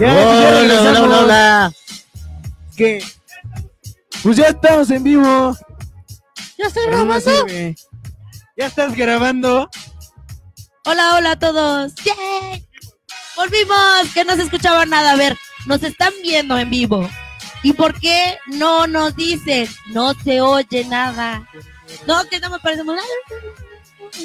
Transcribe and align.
Ya, 0.00 0.12
Hola, 0.12 0.58
hola, 0.60 1.02
hola, 1.02 1.18
hola. 1.18 1.72
¿Qué? 2.76 3.02
Pues 4.22 4.36
ya 4.36 4.46
estamos 4.48 4.90
en 4.92 5.02
vivo. 5.02 5.56
Ya 6.56 6.66
Pero 6.72 6.90
no 6.90 7.04
grabando. 7.04 7.20
sirve. 7.48 7.76
Ya 8.56 8.66
estás 8.66 8.94
grabando. 8.94 9.68
Hola, 10.84 11.16
hola 11.16 11.32
a 11.32 11.38
todos. 11.38 11.94
¡Yay! 11.96 12.68
Volvimos, 13.36 14.12
que 14.14 14.24
no 14.24 14.36
se 14.36 14.42
escuchaba 14.42 14.86
nada. 14.86 15.12
A 15.12 15.16
ver, 15.16 15.36
nos 15.66 15.82
están 15.82 16.12
viendo 16.22 16.56
en 16.56 16.70
vivo. 16.70 17.08
¿Y 17.64 17.72
por 17.72 17.98
qué 17.98 18.38
no 18.46 18.86
nos 18.86 19.16
dicen? 19.16 19.68
No 19.88 20.14
se 20.14 20.40
oye 20.40 20.84
nada. 20.84 21.48
No, 22.06 22.24
que 22.28 22.38
no 22.38 22.50
me 22.50 22.60
parecemos 22.60 22.94
nada. 22.94 23.08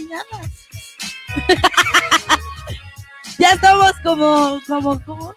nada. 0.09 0.49
ya 3.39 3.53
estamos 3.53 3.93
como, 4.03 4.61
como, 4.67 5.03
como, 5.03 5.35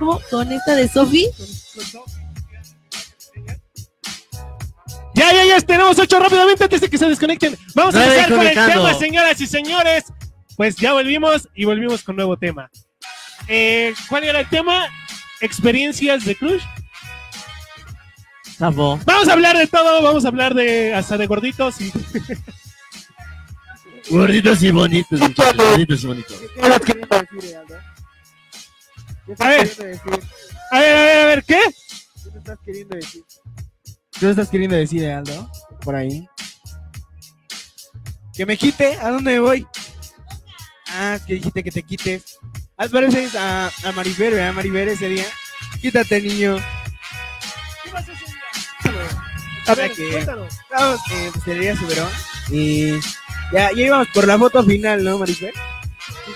con 0.00 0.52
esta 0.52 0.74
de 0.74 0.88
Sofi. 0.88 1.26
Ya, 5.14 5.32
ya, 5.32 5.44
ya, 5.44 5.60
tenemos 5.60 5.98
ocho 5.98 6.18
rápidamente 6.18 6.64
antes 6.64 6.80
de 6.80 6.88
que 6.88 6.96
se 6.96 7.06
desconecten. 7.06 7.56
Vamos 7.74 7.94
a 7.94 8.04
empezar 8.04 8.30
con 8.30 8.46
el 8.46 8.54
tema, 8.54 8.94
señoras 8.94 9.40
y 9.40 9.46
señores. 9.46 10.04
Pues 10.56 10.76
ya 10.76 10.92
volvimos 10.92 11.48
y 11.54 11.64
volvimos 11.64 12.02
con 12.02 12.16
nuevo 12.16 12.36
tema. 12.36 12.70
Eh, 13.48 13.94
¿Cuál 14.08 14.24
era 14.24 14.40
el 14.40 14.48
tema? 14.48 14.88
Experiencias 15.40 16.24
de 16.24 16.36
Crush. 16.36 16.62
Vamos 18.58 19.28
a 19.28 19.32
hablar 19.32 19.56
de 19.56 19.66
todo, 19.66 20.02
vamos 20.02 20.24
a 20.24 20.28
hablar 20.28 20.54
de 20.54 20.94
hasta 20.94 21.16
de 21.16 21.26
gorditos 21.26 21.80
y 21.80 21.90
Gorditos 24.10 24.62
y 24.62 24.70
bonitos. 24.70 25.20
muchachos, 25.20 25.56
Gorditos 25.56 26.04
y 26.04 26.06
bonitos. 26.06 26.36
A 29.38 29.48
ver. 29.48 29.70
A 30.70 30.78
ver, 30.78 30.96
a 30.96 31.02
ver, 31.02 31.16
a 31.22 31.26
ver, 31.26 31.44
¿qué? 31.44 31.60
¿Qué 32.24 32.30
te 32.30 32.38
estás 32.38 32.58
queriendo 32.64 32.96
decir? 32.96 33.22
¿Qué 34.12 34.20
te 34.20 34.30
estás 34.30 34.48
queriendo 34.48 34.76
decir, 34.76 35.08
Aldo? 35.08 35.50
Por 35.82 35.94
ahí. 35.94 36.26
¿Que 38.34 38.46
me 38.46 38.56
quite? 38.56 38.94
¿A 39.00 39.10
dónde 39.10 39.38
voy? 39.40 39.66
Ah, 40.88 41.14
es 41.16 41.22
que 41.22 41.34
dijiste 41.34 41.62
que 41.62 41.70
te 41.70 41.82
quites. 41.82 42.38
Al 42.76 42.90
parecer 42.90 43.28
a, 43.38 43.70
a 43.84 43.92
Maribel, 43.92 44.34
¿verdad? 44.34 44.52
Maribel 44.54 44.88
ese 44.88 45.08
día. 45.08 45.26
Quítate, 45.80 46.20
niño. 46.20 46.56
A 49.66 49.74
ver, 49.74 49.92
que- 49.92 50.10
cuéntanos. 50.10 50.52
Estábamos 50.54 51.00
en 51.12 51.32
Pastelería 51.32 51.76
Soberón 51.76 52.08
y 52.50 52.92
ya, 53.52 53.70
ya 53.74 53.82
íbamos 53.86 54.08
por 54.08 54.26
la 54.26 54.38
foto 54.38 54.64
final, 54.64 55.04
¿no, 55.04 55.18
Maribel? 55.18 55.52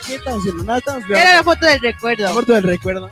¿Qué, 0.06 0.16
estamos 0.16 0.40
haciendo? 0.40 0.64
Nada, 0.64 0.78
estamos 0.78 1.04
Era 1.10 1.34
la 1.34 1.42
foto 1.42 1.66
del 1.66 1.80
la 1.82 1.90
recuerdo. 1.92 2.34
foto 2.34 2.52
del 2.52 2.62
recuerdo. 2.64 3.10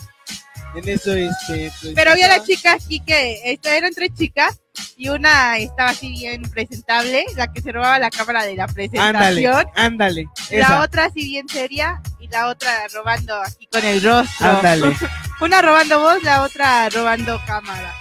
En 0.74 0.88
eso, 0.88 1.12
este. 1.12 1.70
pues, 1.82 1.92
Pero 1.94 2.12
había 2.12 2.24
estaba- 2.26 2.38
la 2.40 2.44
chica 2.46 2.72
aquí 2.74 3.00
que 3.00 3.52
esta- 3.52 3.76
eran 3.76 3.92
tres 3.92 4.10
chicas 4.16 4.58
y 4.96 5.10
una 5.10 5.58
estaba 5.58 5.90
así 5.90 6.10
bien 6.12 6.42
presentable, 6.50 7.26
la 7.36 7.52
que 7.52 7.60
se 7.60 7.72
robaba 7.72 7.98
la 7.98 8.08
cámara 8.10 8.44
de 8.44 8.56
la 8.56 8.64
Ándale, 8.64 8.88
presentación. 8.88 9.66
ándale. 9.76 10.24
La 10.50 10.58
Esa, 10.58 10.80
otra 10.82 11.04
así 11.06 11.24
bien 11.26 11.46
seria 11.48 12.00
y 12.20 12.28
la 12.28 12.48
otra 12.48 12.88
robando 12.92 13.34
aquí 13.42 13.66
con 13.70 13.84
el 13.84 14.02
rostro. 14.02 14.46
ándale. 14.48 14.96
Una 15.42 15.60
robando 15.60 16.00
voz, 16.00 16.22
la 16.22 16.42
otra 16.42 16.88
robando 16.88 17.38
cámara. 17.46 17.92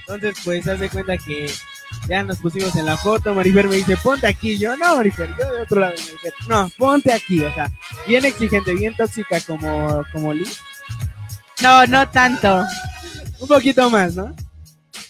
Entonces, 0.00 0.34
pues, 0.44 0.66
haz 0.68 0.80
de 0.80 0.88
cuenta 0.88 1.18
que 1.18 1.52
ya 2.08 2.22
nos 2.22 2.38
pusimos 2.38 2.74
en 2.76 2.86
la 2.86 2.96
foto. 2.96 3.34
Maribel 3.34 3.68
me 3.68 3.76
dice, 3.76 3.96
ponte 3.96 4.26
aquí. 4.26 4.58
Yo, 4.58 4.76
no, 4.76 4.96
Maribel, 4.96 5.34
yo 5.38 5.52
de 5.54 5.62
otro 5.62 5.80
lado. 5.80 5.94
Maribel, 5.96 6.32
No, 6.48 6.70
ponte 6.78 7.12
aquí. 7.12 7.42
O 7.44 7.52
sea, 7.54 7.70
bien 8.06 8.24
exigente, 8.24 8.74
bien 8.74 8.94
tóxica 8.96 9.40
como, 9.40 10.04
como 10.12 10.32
Liz. 10.34 10.58
No, 11.62 11.86
no 11.86 12.08
tanto. 12.10 12.64
Un 13.38 13.48
poquito 13.48 13.88
más, 13.90 14.14
¿no? 14.14 14.34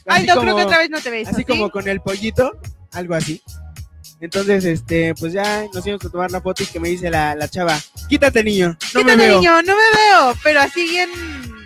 Ay, 0.06 0.18
Así 0.18 0.26
no, 0.26 0.34
como- 0.34 0.44
creo 0.46 0.56
que 0.56 0.62
otra 0.64 0.78
vez 0.78 0.90
no 0.90 1.00
te 1.00 1.10
ves. 1.10 1.28
Así 1.28 1.44
como 1.44 1.70
con 1.70 1.88
el 1.88 2.00
pollito, 2.00 2.58
algo 2.92 3.14
así. 3.14 3.42
Entonces, 4.20 4.64
este, 4.64 5.14
pues 5.16 5.32
ya 5.32 5.64
nos 5.74 5.84
íbamos 5.84 6.04
a 6.04 6.10
tomar 6.10 6.30
la 6.30 6.40
foto 6.40 6.62
y 6.62 6.66
que 6.66 6.78
me 6.78 6.88
dice 6.88 7.10
la, 7.10 7.34
la 7.34 7.48
chava, 7.48 7.76
quítate 8.08 8.44
niño, 8.44 8.68
no 8.68 9.00
Quítate, 9.00 9.16
me 9.16 9.26
veo. 9.26 9.38
niño, 9.40 9.62
no 9.62 9.74
me 9.76 9.82
veo, 9.82 10.36
pero 10.44 10.60
así 10.60 10.84
bien. 10.88 11.10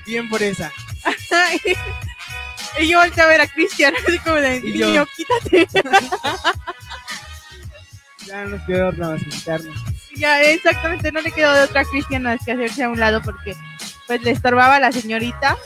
Bien 0.06 0.26
por 0.31 0.42
esa. 0.42 0.72
y 2.81 2.88
yo 2.88 2.98
volteé 3.00 3.22
a 3.22 3.26
ver 3.26 3.41
a 3.41 3.47
Cristian, 3.47 3.94
así 4.06 4.19
como 4.20 4.37
de 4.37 4.56
Y 4.64 4.78
yo- 4.78 4.87
niño, 4.88 5.06
quítate. 5.16 5.66
Ya 8.26 8.42
no 8.44 8.56
nos 8.56 8.66
quedó 8.66 8.88
otra 8.88 9.10
más 9.10 9.22
quitarnos. 9.22 9.76
Ya, 10.16 10.41
exactamente, 10.42 11.12
no 11.12 11.20
le 11.20 11.31
quedó 11.31 11.53
de 11.54 11.62
otra 11.62 11.82
a 11.82 11.84
Cristian 11.84 12.22
más 12.25 12.41
que 12.44 12.53
hacerse 12.53 12.82
a 12.82 12.88
un 12.88 12.98
lado 12.98 13.22
porque 13.22 13.54
pues 14.06 14.20
le 14.22 14.32
estorbaba 14.32 14.76
a 14.76 14.81
la 14.81 14.91
señorita 14.91 15.56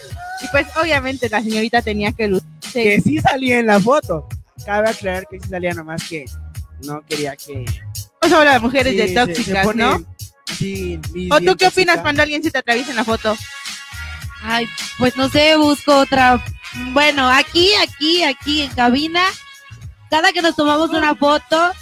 y 0.43 0.49
pues 0.49 0.66
obviamente 0.76 1.28
la 1.31 1.43
señorita 1.43 1.81
tenía 1.82 2.12
que 2.12 2.28
lucir. 2.28 2.47
Que 2.72 3.00
sí 3.00 3.19
salía 3.20 3.60
en 3.60 3.66
la 3.66 3.81
foto. 3.81 4.28
Cabe 4.66 4.91
aclarar 4.91 5.26
que 5.31 5.41
sí 5.41 5.49
salía 5.49 5.72
nomás 5.72 6.06
que 6.06 6.26
no 6.84 7.00
quería 7.09 7.34
que... 7.37 7.65
Vamos 8.20 8.34
a 8.37 8.38
hablar 8.41 8.54
de 8.54 8.60
mujeres 8.60 8.93
Sí, 8.93 8.99
de 8.99 9.09
tóxicas, 9.15 9.59
se 9.62 9.65
ponen 9.65 9.87
¿no? 9.87 10.06
Liz, 10.60 11.00
¿O 11.32 11.41
tú 11.41 11.56
qué 11.56 11.69
opinas 11.69 12.00
cuando 12.00 12.22
alguien 12.22 12.43
se 12.43 12.50
te 12.50 12.59
atraviesa 12.59 12.91
en 12.91 12.97
la 12.97 13.04
foto? 13.04 13.34
Ay, 14.43 14.66
pues 14.99 15.16
no 15.16 15.28
sé, 15.31 15.56
busco 15.56 15.97
otra. 15.97 16.44
Bueno, 16.92 17.28
aquí, 17.28 17.70
aquí, 17.82 18.22
aquí 18.22 18.62
en 18.62 18.70
cabina, 18.70 19.22
cada 20.08 20.32
que 20.32 20.42
nos 20.42 20.56
tomamos 20.56 20.91
una 20.91 21.14
foto, 21.14 21.72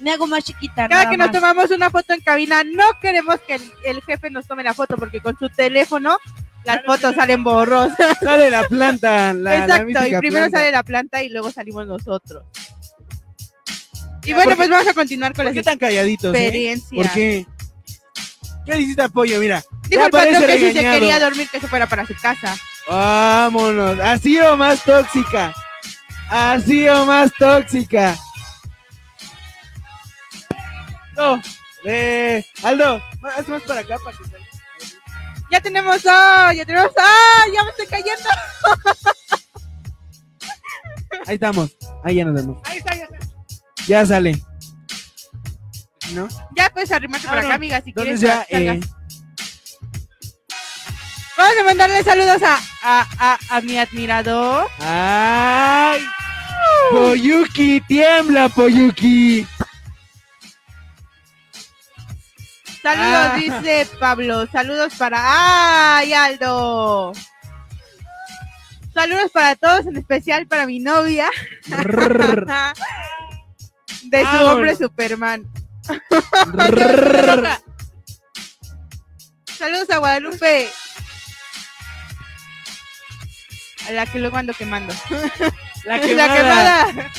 me 0.00 0.12
hago 0.12 0.26
más 0.26 0.44
chiquita. 0.44 0.88
Cada 0.88 1.10
que 1.10 1.16
nos 1.16 1.30
tomamos 1.30 1.70
una 1.70 1.90
foto 1.90 2.12
en 2.12 2.20
cabina, 2.20 2.62
no 2.64 2.84
queremos 3.00 3.36
que 3.46 3.54
el, 3.54 3.72
el 3.84 4.02
jefe 4.02 4.30
nos 4.30 4.46
tome 4.46 4.62
la 4.62 4.74
foto 4.74 4.96
porque 4.96 5.20
con 5.20 5.36
su 5.38 5.48
teléfono 5.48 6.18
las 6.64 6.84
fotos 6.84 7.14
salen 7.14 7.42
borrosas. 7.42 8.18
Sale 8.22 8.50
la 8.50 8.68
planta, 8.68 9.32
la, 9.32 9.50
la 9.50 9.56
Exacto, 9.64 10.06
y 10.06 10.18
primero 10.18 10.44
planta. 10.44 10.58
sale 10.58 10.72
la 10.72 10.82
planta 10.82 11.22
y 11.22 11.30
luego 11.30 11.50
salimos 11.50 11.86
nosotros. 11.86 12.44
Y 14.24 14.34
bueno, 14.34 14.50
¿por 14.50 14.56
pues 14.58 14.68
vamos 14.68 14.86
a 14.86 14.92
continuar 14.92 15.32
con 15.32 15.36
¿Por 15.36 15.44
las 15.46 15.54
qué 15.54 15.62
tan 15.62 15.78
calladitos, 15.78 16.34
eh? 16.36 16.76
¿Por 16.94 17.10
qué? 17.12 17.46
¿Qué 18.66 18.78
hiciste 18.80 19.00
apoyo? 19.00 19.40
Mira, 19.40 19.64
Dijo 19.88 20.04
el 20.04 20.10
que 20.10 20.58
si 20.58 20.72
se 20.74 20.80
quería 20.80 21.18
dormir 21.18 21.48
que 21.48 21.60
se 21.60 21.68
fuera 21.68 21.86
para 21.86 22.06
su 22.06 22.14
casa. 22.20 22.54
Vámonos. 22.88 23.98
Así 24.00 24.38
o 24.40 24.56
más 24.56 24.82
tóxica. 24.82 25.52
Así 26.30 26.88
o 26.88 27.04
más 27.04 27.32
tóxica. 27.38 28.16
No. 31.16 31.40
Eh, 31.84 32.44
Aldo, 32.62 33.00
haz 33.36 33.48
más 33.48 33.62
para 33.62 33.80
acá 33.80 33.96
para 34.04 34.16
que 34.16 34.24
salga. 34.24 34.46
Ya 35.50 35.60
tenemos, 35.60 36.02
¡ah! 36.06 36.52
ya 36.54 36.64
tenemos, 36.66 36.90
¡ah! 36.98 37.44
Ya 37.54 37.64
me 37.64 37.70
estoy 37.70 37.86
cayendo. 37.86 38.28
Ahí 41.26 41.34
estamos. 41.34 41.70
Ahí 42.04 42.16
ya 42.16 42.24
nos 42.24 42.34
vemos. 42.34 42.60
Ahí 42.64 42.78
está, 42.78 42.94
ya 42.94 43.04
está. 43.04 43.18
Ya 43.86 44.06
sale. 44.06 44.42
¿No? 46.12 46.28
Ya 46.56 46.68
puedes 46.70 46.90
arrimarte 46.92 47.26
Ah, 47.28 47.34
no. 47.36 47.38
acá, 47.46 47.54
amiga, 47.54 47.80
si 47.82 47.90
Entonces 47.90 48.20
quieres. 48.20 48.80
ya, 48.80 48.88
Vamos 51.48 51.62
a 51.62 51.64
mandarle 51.64 52.02
saludos 52.04 52.42
a, 52.42 52.58
a, 52.82 53.08
a, 53.18 53.38
a 53.56 53.60
mi 53.62 53.78
admirador. 53.78 54.68
¡Ay! 54.80 56.04
Poyuki, 56.90 57.80
tiembla, 57.88 58.50
Poyuki. 58.50 59.46
Saludos, 62.82 63.30
Ah. 63.32 63.36
dice 63.38 63.88
Pablo. 63.98 64.46
Saludos 64.52 64.92
para. 64.98 65.96
¡Ay, 65.96 66.12
Aldo! 66.12 67.14
Saludos 68.92 69.30
para 69.32 69.56
todos, 69.56 69.86
en 69.86 69.96
especial 69.96 70.46
para 70.46 70.66
mi 70.66 70.80
novia. 70.80 71.30
De 74.02 74.20
su 74.20 74.36
hombre. 74.44 74.76
Superman. 74.76 75.46
Saludos 79.58 79.88
a 79.88 79.96
Guadalupe. 79.96 80.68
La 83.90 84.06
que 84.06 84.18
luego 84.18 84.36
ando 84.36 84.52
quemando. 84.54 84.94
La 85.84 85.96
La 85.98 86.00
quemada. 86.00 86.86
quemada. 86.86 87.12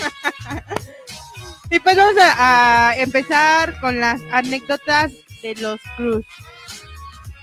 y 1.71 1.79
pues 1.79 1.95
vamos 1.97 2.15
a, 2.21 2.89
a 2.89 2.95
empezar 2.97 3.79
con 3.79 3.99
las 3.99 4.21
anécdotas 4.31 5.11
de 5.41 5.55
los 5.55 5.79
Cruz. 5.95 6.25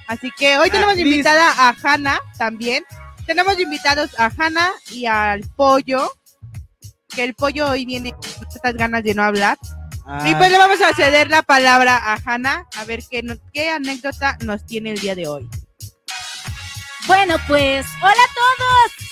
Así 0.08 0.31
que 0.38 0.58
hoy 0.58 0.69
Ah, 0.69 0.73
tenemos 0.73 0.96
Liz. 0.96 1.06
invitada 1.06 1.50
a 1.69 1.75
Hanna 1.82 2.20
también. 2.38 2.84
Tenemos 3.26 3.58
invitados 3.58 4.11
a 4.20 4.31
Hanna 4.37 4.70
y 4.93 5.06
al 5.06 5.40
pollo. 5.56 6.12
Que 7.08 7.25
el 7.25 7.34
pollo 7.34 7.70
hoy 7.70 7.87
viene 7.87 8.12
con 8.12 8.25
estas 8.55 8.75
ganas 8.75 9.02
de 9.02 9.14
no 9.14 9.25
hablar. 9.25 9.58
Y 10.25 10.32
pues 10.37 10.50
le 10.52 10.58
vamos 10.58 10.81
a 10.82 10.94
ceder 10.94 11.28
la 11.31 11.43
palabra 11.43 11.96
a 11.96 12.19
Hanna 12.25 12.64
a 12.76 12.84
ver 12.84 13.02
qué, 13.11 13.25
qué 13.52 13.70
anécdota 13.70 14.37
nos 14.44 14.64
tiene 14.64 14.93
el 14.93 15.00
día 15.00 15.17
de 15.17 15.26
hoy. 15.26 15.49
Bueno, 17.08 17.37
pues, 17.49 17.87
hola 18.00 18.12
a 18.12 18.34
todos. 18.34 19.05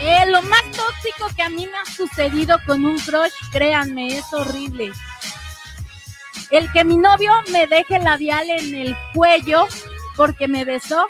Eh, 0.00 0.24
lo 0.26 0.42
más 0.42 0.62
tóxico 0.62 1.28
que 1.36 1.42
a 1.42 1.48
mí 1.50 1.66
me 1.66 1.76
ha 1.76 1.84
sucedido 1.84 2.58
con 2.66 2.84
un 2.84 2.98
crush, 2.98 3.32
créanme, 3.52 4.18
es 4.18 4.32
horrible. 4.32 4.92
El 6.50 6.70
que 6.72 6.84
mi 6.84 6.96
novio 6.96 7.32
me 7.52 7.66
deje 7.66 7.98
labial 7.98 8.48
en 8.50 8.74
el 8.74 8.96
cuello 9.14 9.68
porque 10.16 10.48
me 10.48 10.64
besó 10.64 11.06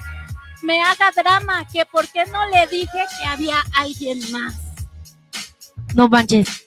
me 0.63 0.83
haga 0.83 1.11
drama, 1.17 1.67
que 1.73 1.87
por 1.87 2.07
qué 2.09 2.25
no 2.27 2.47
le 2.51 2.67
dije 2.67 2.87
que 3.19 3.27
había 3.27 3.57
alguien 3.75 4.21
más. 4.33 4.55
No 5.95 6.09
manches. 6.09 6.67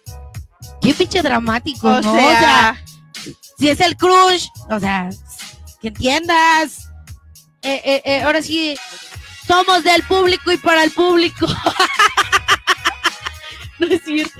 Qué 0.81 0.93
pinche 0.93 1.21
dramático, 1.21 1.87
O 1.87 2.01
¿no? 2.01 2.01
sea, 2.01 2.11
O 2.11 2.39
sea, 2.39 2.83
si 3.57 3.69
es 3.69 3.79
el 3.79 3.95
crush, 3.95 4.47
o 4.69 4.79
sea, 4.79 5.09
que 5.81 5.89
entiendas. 5.89 6.89
Eh, 7.61 7.81
eh, 7.85 8.01
eh, 8.03 8.21
ahora 8.23 8.41
sí, 8.41 8.77
somos 9.53 9.83
del 9.83 10.01
público 10.03 10.51
y 10.51 10.57
para 10.57 10.83
el 10.83 10.91
público. 10.91 11.45
no 13.79 13.87
es 13.87 14.03
cierto. 14.03 14.39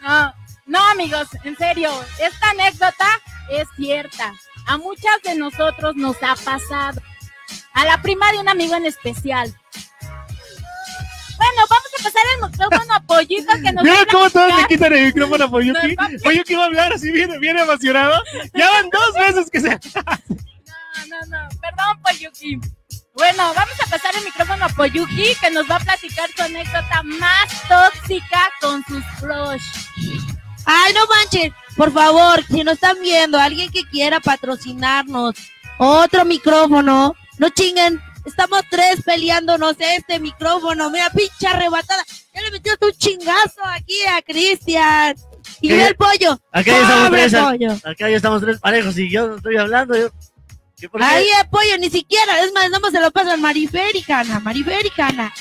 No, 0.00 0.34
no, 0.66 0.80
amigos, 0.90 1.28
en 1.44 1.56
serio, 1.56 1.92
esta 2.20 2.50
anécdota 2.50 3.06
es 3.48 3.68
cierta. 3.76 4.32
A 4.66 4.76
muchas 4.76 5.22
de 5.22 5.36
nosotros 5.36 5.94
nos 5.94 6.16
ha 6.22 6.34
pasado. 6.34 7.00
A 7.74 7.84
la 7.84 8.02
prima 8.02 8.32
de 8.32 8.38
un 8.38 8.48
amigo 8.48 8.74
en 8.74 8.86
especial. 8.86 9.54
Bueno, 11.36 11.62
vamos 11.68 11.90
a 12.00 12.02
pasar 12.02 12.22
el 12.34 12.50
micrófono 12.50 12.94
a 12.94 13.00
Pollito 13.00 13.52
que 13.62 13.72
nos 13.72 13.84
Mira 13.84 14.06
cómo 14.10 14.30
todos 14.30 14.56
le 14.56 14.66
quitan 14.66 14.92
el 14.94 15.04
micrófono 15.06 15.44
a 15.44 15.50
Poyuki. 15.50 15.94
Nos 15.94 15.96
va 15.96 16.06
a- 16.06 16.22
Poyuki 16.24 16.54
va 16.54 16.62
a 16.62 16.66
hablar 16.66 16.92
así 16.94 17.12
bien, 17.12 17.38
bien 17.38 17.58
emocionado. 17.58 18.20
Ya 18.54 18.70
van 18.70 18.88
dos 18.90 19.12
veces 19.14 19.50
que 19.50 19.60
se... 19.60 19.68
No, 21.08 21.20
no, 21.20 21.26
no, 21.42 21.48
perdón, 21.60 22.02
Poyuki. 22.02 22.58
Bueno, 23.16 23.54
vamos 23.54 23.74
a 23.82 23.88
pasar 23.88 24.14
el 24.14 24.24
micrófono 24.24 24.66
a 24.66 24.68
Poyuki 24.68 25.34
que 25.40 25.50
nos 25.50 25.68
va 25.70 25.76
a 25.76 25.80
platicar 25.80 26.28
su 26.36 26.42
anécdota 26.42 27.02
más 27.02 27.48
tóxica 27.66 28.50
con 28.60 28.84
sus 28.84 29.02
crush. 29.18 29.62
Ay, 30.66 30.92
no 30.92 31.00
manches. 31.06 31.50
Por 31.76 31.92
favor, 31.92 32.44
si 32.44 32.62
nos 32.62 32.74
están 32.74 33.00
viendo, 33.00 33.38
alguien 33.38 33.70
que 33.70 33.84
quiera 33.84 34.20
patrocinarnos 34.20 35.34
otro 35.78 36.26
micrófono, 36.26 37.14
no 37.38 37.48
chinguen. 37.50 38.02
Estamos 38.26 38.62
tres 38.70 39.00
peleándonos 39.02 39.76
este 39.78 40.18
micrófono. 40.18 40.90
Mira, 40.90 41.08
pinche 41.08 41.46
arrebatada. 41.46 42.04
Ya 42.34 42.42
le 42.42 42.50
metiste 42.50 42.84
un 42.84 42.92
chingazo 42.92 43.64
aquí 43.64 43.98
a 44.08 44.20
Cristian. 44.20 45.16
Y 45.62 45.68
¿Qué? 45.68 45.76
ve 45.76 45.86
el 45.86 45.96
pollo. 45.96 46.38
Acá 46.52 46.70
ya 46.72 46.82
estamos 46.82 47.10
tres, 47.12 47.32
pollo. 47.34 47.72
acá 47.84 48.10
ya 48.10 48.16
estamos 48.16 48.42
tres 48.42 48.58
parejos 48.60 48.98
y 48.98 49.10
yo 49.10 49.28
no 49.28 49.36
estoy 49.36 49.56
hablando. 49.56 49.96
Yo. 49.96 50.10
Ahí 51.00 51.28
pollo, 51.50 51.78
ni 51.78 51.90
siquiera. 51.90 52.40
Es 52.40 52.52
más, 52.52 52.70
no 52.70 52.90
se 52.90 53.00
lo 53.00 53.10
pasan 53.10 53.40
Mariféricana, 53.40 54.40
Mariféricana. 54.40 55.32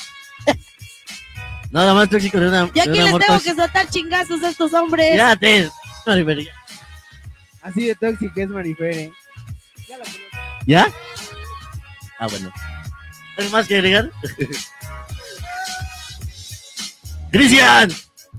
Nada 1.71 1.93
más 1.93 2.09
tóxico 2.09 2.39
de 2.39 2.47
una. 2.47 2.71
Yo 2.73 2.83
aquí 2.83 3.01
les 3.01 3.17
tengo 3.17 3.39
que 3.41 3.53
soltar 3.53 3.89
chingazos 3.89 4.41
a 4.43 4.49
estos 4.49 4.73
hombres. 4.73 5.15
Ya 5.15 5.35
te. 5.35 5.69
Ya. 6.05 6.53
Así 7.61 7.87
de 7.87 7.95
tóxica 7.95 8.43
es 8.43 8.49
Marifere. 8.49 9.11
¿Ya? 10.65 10.87
Ah, 12.19 12.27
bueno. 12.27 12.51
¿Algo 13.37 13.51
más 13.51 13.67
que 13.67 13.75
agregar? 13.75 14.11
¡Cristian! 17.31 17.91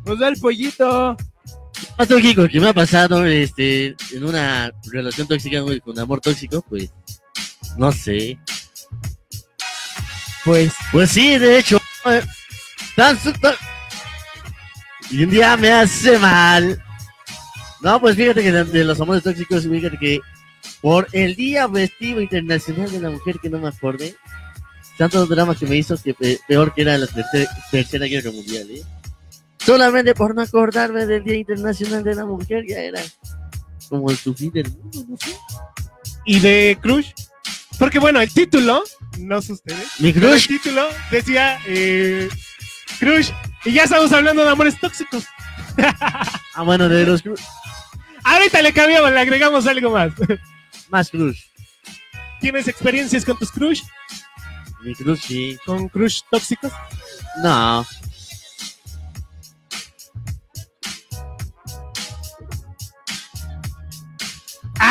Pues 0.04 0.18
da 0.18 0.28
el 0.28 0.40
pollito. 0.40 1.16
Más 1.98 2.08
tóxico 2.08 2.46
que 2.48 2.60
me 2.60 2.68
ha 2.68 2.74
pasado 2.74 3.24
este, 3.26 3.94
en 4.12 4.24
una 4.24 4.70
relación 4.92 5.26
tóxica 5.26 5.60
con 5.82 5.98
amor 5.98 6.20
tóxico, 6.20 6.62
pues. 6.68 6.90
No 7.76 7.92
sé. 7.92 8.38
Pues, 10.44 10.72
Pues 10.92 11.10
sí, 11.10 11.38
de 11.38 11.58
hecho. 11.58 11.80
eh, 12.06 12.22
tan 12.94 13.18
Y 15.10 15.24
un 15.24 15.30
día 15.30 15.56
me 15.56 15.72
hace 15.72 16.18
mal. 16.18 16.82
No, 17.82 18.00
pues 18.00 18.16
fíjate 18.16 18.42
que 18.42 18.52
de, 18.52 18.64
de 18.64 18.84
los 18.84 19.00
amores 19.00 19.22
tóxicos, 19.22 19.64
fíjate 19.64 19.98
que 19.98 20.20
por 20.80 21.06
el 21.12 21.34
Día 21.36 21.68
Festivo 21.68 22.20
Internacional 22.20 22.90
de 22.90 23.00
la 23.00 23.10
Mujer, 23.10 23.36
que 23.40 23.50
no 23.50 23.58
me 23.58 23.68
acordé, 23.68 24.14
tantos 24.98 25.28
dramas 25.28 25.58
que 25.58 25.66
me 25.66 25.76
hizo 25.76 25.96
que 26.02 26.14
pe- 26.14 26.38
peor 26.48 26.72
que 26.74 26.82
era 26.82 26.96
la 26.98 27.06
tercera, 27.06 27.50
tercera 27.70 28.06
guerra 28.06 28.30
mundial, 28.30 28.66
¿eh? 28.70 28.82
Solamente 29.66 30.14
por 30.14 30.34
no 30.34 30.42
acordarme 30.42 31.06
del 31.06 31.24
Día 31.24 31.34
Internacional 31.34 32.04
de 32.04 32.14
la 32.14 32.24
Mujer, 32.24 32.64
ya 32.68 32.78
era 32.78 33.02
como 33.88 34.10
el 34.10 34.16
fin 34.16 34.52
del 34.52 34.70
mundo, 34.70 35.04
no 35.08 35.16
sé. 35.16 35.36
Y 36.24 36.40
de 36.40 36.78
crush. 36.80 37.10
Porque 37.78 37.98
bueno, 37.98 38.20
el 38.20 38.32
título, 38.32 38.82
no 39.18 39.42
sé 39.42 39.52
ustedes, 39.52 40.00
Mi 40.00 40.12
pero 40.12 40.28
el 40.28 40.32
crush, 40.34 40.48
título 40.48 40.88
decía 41.10 41.58
eh, 41.66 42.28
crush. 43.00 43.30
Y 43.64 43.72
ya 43.72 43.84
estamos 43.84 44.12
hablando 44.12 44.44
de 44.44 44.50
amores 44.50 44.78
tóxicos. 44.80 45.24
ah, 45.78 46.62
bueno, 46.64 46.88
de 46.88 47.04
los 47.04 47.22
crush, 47.22 47.40
Ahorita 48.24 48.62
le 48.62 48.72
cambiamos, 48.72 49.10
le 49.12 49.20
agregamos 49.20 49.66
algo 49.66 49.90
más. 49.90 50.12
más 50.88 51.10
crush. 51.10 51.40
¿Tienes 52.40 52.68
experiencias 52.68 53.24
con 53.24 53.38
tus 53.38 53.50
crush? 53.50 53.82
Mi 54.82 54.94
crush, 54.94 55.20
sí. 55.20 55.58
¿Con 55.66 55.88
crush 55.88 56.20
tóxicos? 56.30 56.72
No. 57.42 57.84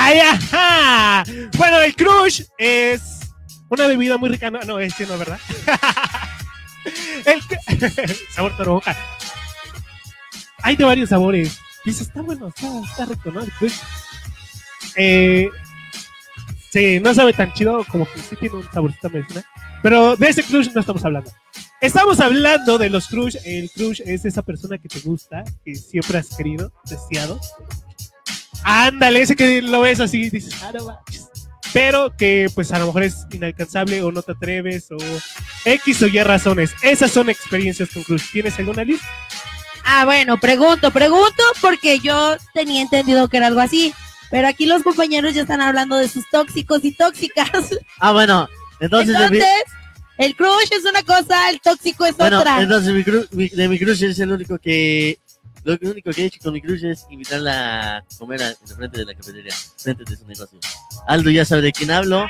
¡Ay, 0.06 0.20
ajá! 0.20 1.24
Bueno, 1.58 1.82
el 1.82 1.96
crush 1.96 2.44
es 2.60 3.22
una 3.70 3.88
bebida 3.88 4.20
muy 4.20 4.30
rica. 4.30 4.52
No, 4.52 4.60
no, 4.62 4.78
este 4.78 5.08
no, 5.08 5.18
¿verdad? 5.18 5.40
el 7.26 7.42
sabor 8.30 8.56
toronja. 8.56 8.96
Hay 10.62 10.76
de 10.76 10.84
varios 10.84 11.10
sabores. 11.10 11.58
Dice, 11.84 12.04
está 12.04 12.22
bueno, 12.22 12.50
está, 12.50 12.68
está 12.84 13.06
rico, 13.06 13.32
¿no? 13.32 13.42
El 13.42 13.52
crush. 13.54 13.78
Eh, 14.96 15.50
sí, 16.70 17.00
no 17.00 17.12
sabe 17.16 17.34
tan 17.34 17.52
chido 17.54 17.84
como 17.86 18.06
que 18.06 18.20
sí 18.20 18.36
tiene 18.36 18.58
un 18.58 18.72
saborcito 18.72 19.10
medicinal. 19.10 19.44
Pero 19.82 20.16
de 20.16 20.30
ese 20.30 20.44
crush 20.44 20.70
no 20.72 20.82
estamos 20.82 21.04
hablando. 21.04 21.32
Estamos 21.82 22.20
hablando 22.20 22.78
de 22.78 22.92
los 22.92 23.08
crush. 23.08 23.38
El 23.44 23.72
crush 23.72 24.02
es 24.06 24.24
esa 24.24 24.44
persona 24.44 24.78
que 24.78 24.88
te 24.88 25.00
gusta, 25.00 25.44
que 25.64 25.74
siempre 25.74 26.20
has 26.20 26.38
querido, 26.38 26.72
deseado. 26.84 27.40
Ándale, 28.66 29.22
ese 29.22 29.36
que 29.36 29.62
lo 29.62 29.82
ves 29.82 30.00
así 30.00 30.30
dices, 30.30 30.54
ah, 30.64 30.72
no 30.74 30.86
manches". 30.86 31.30
Pero 31.74 32.16
que 32.18 32.50
pues 32.56 32.72
a 32.72 32.80
lo 32.80 32.88
mejor 32.88 33.04
es 33.04 33.26
inalcanzable 33.32 34.02
o 34.02 34.12
no 34.12 34.22
te 34.22 34.32
atreves 34.32 34.88
o 34.92 34.98
X 35.66 36.02
o 36.04 36.08
Y 36.08 36.24
razones. 36.24 36.74
Esas 36.82 37.12
son 37.12 37.30
experiencias 37.30 37.90
con 37.94 38.04
crush. 38.04 38.32
¿Tienes 38.32 38.58
alguna 38.60 38.84
lista? 38.84 39.06
Ah, 39.84 40.06
bueno, 40.06 40.40
pregunto, 40.40 40.92
pregunto 40.92 41.44
porque 41.62 42.00
yo 42.00 42.38
tenía 42.54 42.82
entendido 42.82 43.28
que 43.28 43.38
era 43.38 43.48
algo 43.48 43.60
así. 43.60 43.94
Pero 44.32 44.48
aquí 44.48 44.66
los 44.66 44.84
compañeros 44.84 45.34
ya 45.36 45.42
están 45.44 45.62
hablando 45.62 45.98
de 45.98 46.08
sus 46.08 46.28
tóxicos 46.30 46.84
y 46.84 46.92
tóxicas. 46.94 47.50
Ah, 48.00 48.12
bueno, 48.14 48.48
entonces, 48.80 49.14
Entonces, 49.16 49.44
el 50.18 50.36
crush 50.36 50.72
es 50.72 50.86
una 50.86 51.04
cosa, 51.04 51.50
el 51.50 51.60
tóxico 51.62 52.06
es 52.06 52.16
bueno, 52.18 52.40
otra. 52.40 52.62
entonces 52.62 52.94
mi 52.94 53.04
cru- 53.04 53.28
mi- 53.32 53.50
de 53.50 53.68
mi 53.70 53.78
crush 53.78 54.04
es 54.04 54.20
el 54.20 54.32
único 54.32 54.58
que 54.60 55.20
lo 55.66 55.78
único 55.92 56.12
que 56.12 56.22
he 56.24 56.26
hecho 56.26 56.40
con 56.44 56.54
mi 56.54 56.62
crush 56.62 56.86
es 56.86 57.06
invitarla 57.10 57.98
a 57.98 58.04
comer 58.20 58.42
a- 58.44 58.50
en 58.50 58.56
la 58.70 58.76
frente 58.76 58.98
de 59.00 59.06
la 59.06 59.14
cafetería, 59.16 59.54
frente 59.78 60.04
de 60.04 60.16
su 60.16 60.26
negocio. 60.28 60.60
Aldo 61.08 61.30
ya 61.32 61.44
sabe 61.44 61.64
de 61.64 61.72
quién 61.72 61.92
hablo. 61.92 62.28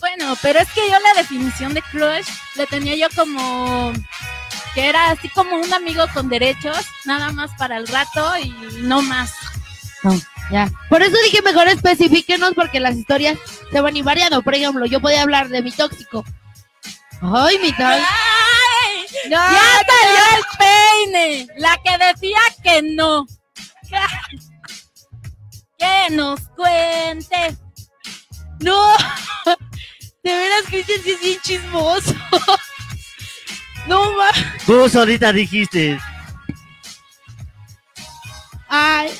Bueno, 0.00 0.36
pero 0.42 0.58
es 0.60 0.68
que 0.72 0.80
yo 0.90 0.96
la 1.00 1.20
definición 1.22 1.72
de 1.74 1.82
crush 1.82 2.26
le 2.56 2.66
tenía 2.66 2.94
yo 2.96 3.06
como 3.16 3.92
que 4.74 4.86
era 4.88 5.10
así 5.10 5.28
como 5.30 5.56
un 5.56 5.72
amigo 5.72 6.04
con 6.12 6.28
derechos, 6.28 6.76
nada 7.04 7.30
más 7.30 7.52
para 7.56 7.76
el 7.78 7.86
rato 7.86 8.36
y 8.42 8.50
no 8.82 9.00
más. 9.02 9.32
Ya. 10.50 10.70
Por 10.90 11.02
eso 11.02 11.16
dije 11.24 11.40
mejor 11.40 11.68
especifíquenos 11.68 12.52
porque 12.54 12.80
las 12.80 12.96
historias 12.96 13.38
se 13.72 13.80
van 13.80 13.96
y 13.96 14.02
variando. 14.02 14.42
Por 14.42 14.54
ejemplo, 14.54 14.84
yo 14.84 15.00
podía 15.00 15.22
hablar 15.22 15.48
de 15.48 15.62
mi 15.62 15.70
tóxico. 15.72 16.22
Ay, 17.22 17.56
mi 17.60 17.68
tóxico. 17.72 18.06
No, 19.30 19.36
¡Ya 19.36 19.82
salió 19.86 20.22
el 20.36 20.44
peine! 20.58 21.46
La 21.56 21.76
que 21.82 21.98
decía 21.98 22.38
que 22.62 22.82
no. 22.82 23.26
Que 25.78 26.10
nos 26.10 26.40
cuente. 26.56 27.56
no. 28.60 28.96
De 30.24 30.32
veras, 30.32 30.62
Cristian, 30.68 31.00
sí 31.02 31.10
es 31.10 31.20
bien 31.20 31.40
chismoso. 31.42 32.14
No, 33.86 34.12
ma. 34.12 34.30
Tú 34.64 34.82
ahorita 34.98 35.30
dijiste, 35.30 36.00
Ay. 38.66 39.12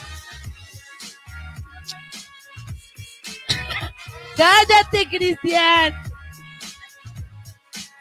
Cállate, 4.36 5.06
Cristian. 5.08 5.94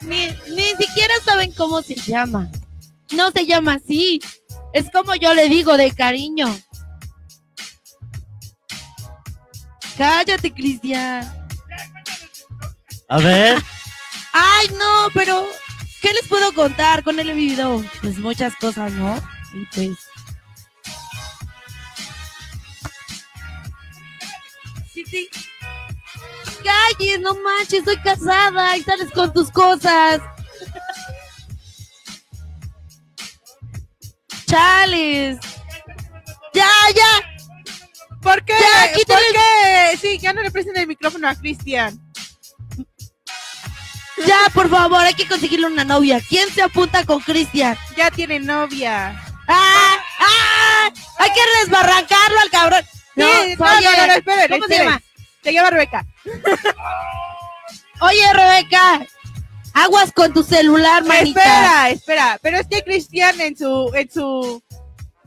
Ni, 0.01 0.27
ni 0.55 0.75
siquiera 0.77 1.02
saben 1.33 1.51
cómo 1.53 1.81
se 1.81 1.95
llama. 1.95 2.49
No 3.11 3.31
se 3.31 3.45
llama 3.45 3.73
así. 3.75 4.21
Es 4.73 4.89
como 4.91 5.15
yo 5.15 5.33
le 5.33 5.49
digo 5.49 5.77
de 5.77 5.91
cariño. 5.91 6.47
Cállate, 9.97 10.51
Cristian. 10.53 11.31
a 13.09 13.17
ver, 13.17 13.63
Ay, 14.31 14.67
no, 14.79 15.09
pero 15.13 15.45
¿qué 16.01 16.11
les 16.13 16.27
puedo 16.27 16.51
contar? 16.53 17.03
Con 17.03 17.19
él 17.19 17.29
he 17.29 17.33
vivido 17.33 17.83
pues 18.01 18.17
muchas 18.17 18.55
cosas, 18.55 18.91
¿no? 18.93 19.15
Y 19.53 19.65
pues 19.75 19.97
Sí, 24.91 25.03
sí. 25.05 25.29
calles, 26.63 27.19
no 27.19 27.35
manches, 27.35 27.79
estoy 27.79 27.97
casada 27.97 28.77
y 28.77 28.83
sales 28.83 29.11
con 29.11 29.33
tus 29.33 29.49
cosas. 29.51 30.21
Chales. 34.53 35.39
Ya, 36.53 36.69
ya. 36.95 38.17
¿Por 38.21 38.45
qué? 38.45 38.53
Ya, 38.53 38.93
¿Por 39.07 39.17
qué? 39.17 39.97
Sí, 39.99 40.19
ya 40.19 40.31
no 40.31 40.43
le 40.43 40.51
presten 40.51 40.77
el 40.77 40.85
micrófono 40.85 41.27
a 41.27 41.33
Cristian. 41.33 41.99
Ya, 44.27 44.37
por 44.53 44.69
favor, 44.69 45.01
hay 45.03 45.15
que 45.15 45.27
conseguirle 45.27 45.65
una 45.65 45.83
novia. 45.83 46.21
¿Quién 46.29 46.53
se 46.53 46.61
apunta 46.61 47.03
con 47.03 47.19
Cristian? 47.21 47.75
Ya 47.97 48.11
tiene 48.11 48.39
novia. 48.39 49.19
¡Ah! 49.47 49.97
¡Ah! 50.19 50.91
Hay 51.17 51.29
que 51.31 51.41
desbarrancarlo 51.61 52.39
al 52.39 52.49
cabrón. 52.51 52.85
No, 53.15 53.25
Sí, 53.25 53.55
no, 53.57 53.65
oye, 53.65 53.85
no, 53.85 53.97
no, 53.97 54.07
no, 54.07 54.13
esperen, 54.13 54.49
¿Cómo 54.49 54.67
se 54.67 54.73
esperen. 54.73 54.85
llama? 54.85 55.01
Se 55.43 55.53
llama 55.53 55.69
Rebeca. 55.71 56.05
Oye, 58.01 58.33
Rebeca. 58.33 59.05
Aguas 59.73 60.11
con 60.11 60.33
tu 60.33 60.43
celular, 60.43 61.03
manita. 61.03 61.41
Espera, 61.41 61.89
espera. 61.89 62.39
Pero 62.41 62.57
es 62.59 62.67
que 62.67 62.83
Cristian 62.83 63.41
en 63.41 63.57
su, 63.57 63.91
en 63.95 64.09
su. 64.09 64.63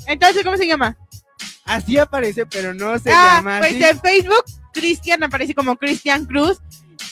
Entonces, 0.06 0.44
¿cómo 0.44 0.56
se 0.56 0.66
llama? 0.66 0.96
Así 1.64 1.98
aparece, 1.98 2.46
pero 2.46 2.72
no 2.72 2.96
se 2.98 3.10
ah, 3.10 3.38
llama 3.38 3.58
pues 3.58 3.74
así. 3.74 3.84
en 3.84 4.00
Facebook, 4.00 4.44
Cristian 4.72 5.24
aparece 5.24 5.54
como 5.54 5.76
Cristian 5.76 6.24
Cruz. 6.26 6.58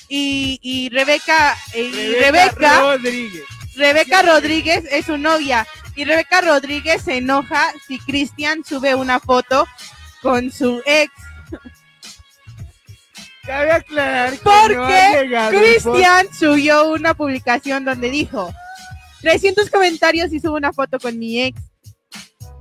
Y, 0.09 0.61
y 0.63 0.91
Rebeca, 0.91 1.57
y 1.75 2.15
Rebeca, 2.21 2.81
Rodríguez. 2.81 3.43
Rebeca 3.75 4.23
Rodríguez 4.23 4.85
es 4.91 5.07
su 5.07 5.19
novia. 5.19 5.67
Y 5.97 6.05
Rebeca 6.05 6.41
Rodríguez 6.41 7.03
se 7.03 7.17
enoja 7.17 7.73
si 7.87 7.99
Cristian 7.99 8.65
sube 8.65 8.95
una 8.95 9.19
foto 9.19 9.67
con 10.23 10.53
su 10.53 10.83
ex. 10.87 11.11
Cabe 13.47 13.73
aclarar 13.73 14.33
que 14.33 14.39
Porque 14.39 15.29
no 15.31 15.49
Cristian 15.51 16.27
subió 16.33 16.91
una 16.91 17.15
publicación 17.15 17.85
donde 17.85 18.11
dijo 18.11 18.53
300 19.21 19.71
comentarios 19.71 20.33
y 20.33 20.41
subo 20.41 20.57
una 20.57 20.73
foto 20.73 20.99
con 20.99 21.19
mi 21.19 21.43
ex. 21.43 21.61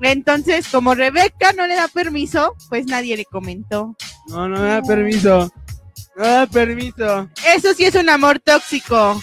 Entonces, 0.02 0.68
como 0.68 0.96
Rebeca 0.96 1.54
no 1.54 1.66
le 1.68 1.76
da 1.76 1.88
permiso, 1.88 2.56
pues 2.70 2.86
nadie 2.88 3.16
le 3.16 3.26
comentó. 3.26 3.96
No, 4.28 4.50
no 4.50 4.62
da 4.62 4.82
permiso. 4.82 5.52
No 6.18 6.24
da 6.26 6.48
permiso. 6.48 7.30
Eso 7.56 7.74
sí 7.74 7.86
es 7.86 7.96
un 7.96 8.10
amor 8.10 8.40
tóxico. 8.40 9.22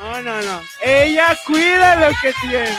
No, 0.00 0.22
no, 0.22 0.40
no. 0.42 0.60
Ella 0.84 1.36
cuida 1.46 1.96
lo 1.96 2.08
que 2.22 2.32
tiene. 2.40 2.76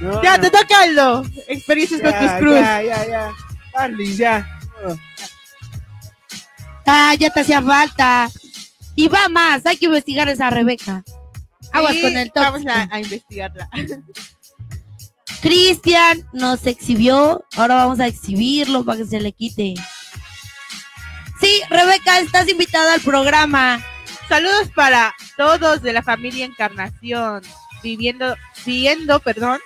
No, 0.00 0.22
Ya, 0.22 0.36
no. 0.36 0.42
te 0.42 0.50
toca 0.50 0.80
Aldo. 0.82 1.24
Experiencias 1.48 2.00
con 2.00 2.12
tus 2.12 2.32
cruz. 2.38 2.54
ya, 2.54 2.82
ya, 2.82 3.06
ya. 3.06 3.30
Carly, 3.72 4.16
ya. 4.16 4.60
Oh. 4.86 4.96
Ah, 6.86 7.14
ya 7.18 7.30
te 7.30 7.40
hacía 7.40 7.62
falta. 7.62 8.28
Y 8.96 9.08
va 9.08 9.28
más, 9.28 9.64
hay 9.66 9.76
que 9.76 9.86
investigar 9.86 10.28
a 10.28 10.32
esa 10.32 10.50
Rebeca. 10.50 11.04
Aguas 11.72 11.92
Sí, 11.94 12.02
con 12.02 12.16
el 12.16 12.32
Vamos 12.34 12.52
tóxico. 12.64 12.72
a, 12.72 12.88
a 12.96 13.00
investigarla. 13.00 13.70
Cristian 15.40 16.26
nos 16.32 16.66
exhibió, 16.66 17.44
ahora 17.56 17.76
vamos 17.76 18.00
a 18.00 18.06
exhibirlo 18.06 18.84
para 18.84 18.98
que 18.98 19.04
se 19.06 19.20
le 19.20 19.32
quite. 19.32 19.74
Sí, 21.40 21.62
Rebeca, 21.70 22.18
estás 22.18 22.48
invitada 22.48 22.92
al 22.94 23.00
programa. 23.00 23.82
Saludos 24.28 24.68
para 24.74 25.14
todos 25.36 25.80
de 25.82 25.92
la 25.94 26.02
familia 26.02 26.44
Encarnación. 26.44 27.42
Viviendo, 27.82 28.36
viendo, 28.66 29.20
perdón. 29.20 29.58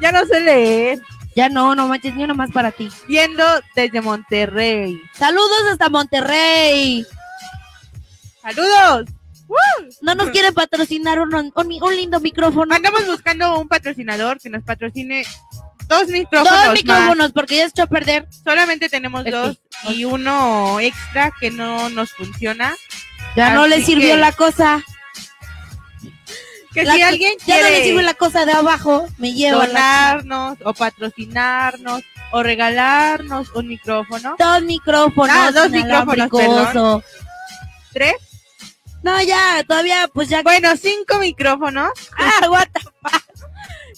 Ya 0.00 0.12
no 0.12 0.24
sé 0.26 0.40
leer. 0.40 1.00
Ya 1.34 1.48
no, 1.50 1.74
no 1.74 1.86
manches, 1.88 2.14
ni 2.14 2.24
uno 2.24 2.34
más 2.34 2.50
para 2.50 2.72
ti. 2.72 2.88
Viendo 3.08 3.44
desde 3.74 4.00
Monterrey. 4.00 4.98
Saludos 5.14 5.62
hasta 5.70 5.88
Monterrey. 5.90 7.04
¡Saludos! 8.42 9.08
No 10.02 10.14
nos 10.14 10.30
quieren 10.30 10.52
patrocinar 10.54 11.20
un, 11.20 11.34
un- 11.34 11.52
un 11.54 11.96
lindo 11.96 12.20
micrófono. 12.20 12.74
Andamos 12.74 13.06
buscando 13.06 13.58
un 13.60 13.68
patrocinador 13.68 14.40
que 14.40 14.50
nos 14.50 14.64
patrocine 14.64 15.24
dos 15.86 16.08
micrófonos. 16.08 16.52
Dos 16.52 16.64
más. 16.66 16.74
micrófonos, 16.74 17.32
porque 17.32 17.56
ya 17.56 17.62
se 17.64 17.68
echó 17.70 17.82
a 17.84 17.86
perder. 17.86 18.26
Solamente 18.44 18.88
tenemos 18.88 19.20
Este. 19.24 19.30
dos 19.36 19.58
y 19.88 20.04
uno 20.04 20.80
extra 20.80 21.32
que 21.38 21.50
no 21.50 21.88
nos 21.90 22.12
funciona. 22.12 22.74
Ya 23.36 23.50
no 23.54 23.66
le 23.68 23.82
sirvió 23.82 24.14
que- 24.14 24.20
la 24.20 24.32
cosa. 24.32 24.82
Que 26.76 26.84
La 26.84 26.92
si 26.94 27.00
alguien 27.00 27.32
ya 27.46 27.56
no 27.56 27.62
le 27.62 27.68
quiere 27.68 27.84
sirve 27.84 28.02
la 28.02 28.12
cosa 28.12 28.44
de 28.44 28.52
abajo, 28.52 29.06
me 29.16 29.32
lleva 29.32 29.66
la... 29.66 30.20
donarnos 30.20 30.58
o 30.62 30.74
patrocinarnos 30.74 32.02
o 32.32 32.42
regalarnos 32.42 33.48
un 33.54 33.66
micrófono, 33.68 34.36
Dos 34.38 34.62
micrófonos. 34.62 35.34
Ah, 35.34 35.50
dos 35.52 35.70
micrófonos, 35.70 37.02
tres, 37.94 38.14
No, 39.02 39.22
ya, 39.22 39.64
todavía, 39.66 40.06
pues 40.12 40.28
ya. 40.28 40.42
bueno, 40.42 40.76
cinco 40.76 41.18
micrófonos. 41.18 41.88
Ah, 42.18 42.50
what 42.50 42.66
the- 42.74 42.80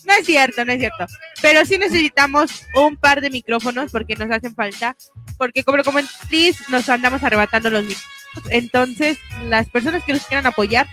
No 0.05 0.15
es 0.15 0.25
cierto, 0.25 0.65
no 0.65 0.73
es 0.73 0.79
cierto. 0.79 1.05
Pero 1.43 1.65
sí 1.67 1.79
necesitamos 1.79 2.63
un 2.77 2.97
par 2.97 3.21
de 3.21 3.31
micrófonos 3.31 3.91
porque 3.91 4.15
nos 4.15 4.31
hacen 4.31 4.55
falta. 4.55 4.95
Porque 5.37 5.65
como 5.65 5.79
lo 5.79 5.85
comenté, 5.85 6.55
nos 6.69 6.89
andamos 6.89 7.25
arrebatando 7.25 7.71
los 7.71 7.83
micrófonos. 7.83 8.19
Entonces, 8.51 9.19
las 9.49 9.69
personas 9.69 10.05
que 10.05 10.13
nos 10.13 10.23
quieran 10.27 10.47
apoyar, 10.47 10.87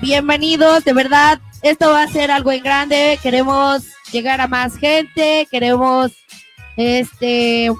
Bienvenidos, 0.00 0.84
de 0.84 0.92
verdad, 0.92 1.40
esto 1.62 1.90
va 1.90 2.02
a 2.04 2.08
ser 2.08 2.30
algo 2.30 2.52
en 2.52 2.62
grande. 2.62 3.18
Queremos 3.22 3.82
llegar 4.12 4.40
a 4.40 4.46
más 4.46 4.76
gente, 4.76 5.48
queremos 5.50 6.12
este 6.76 7.70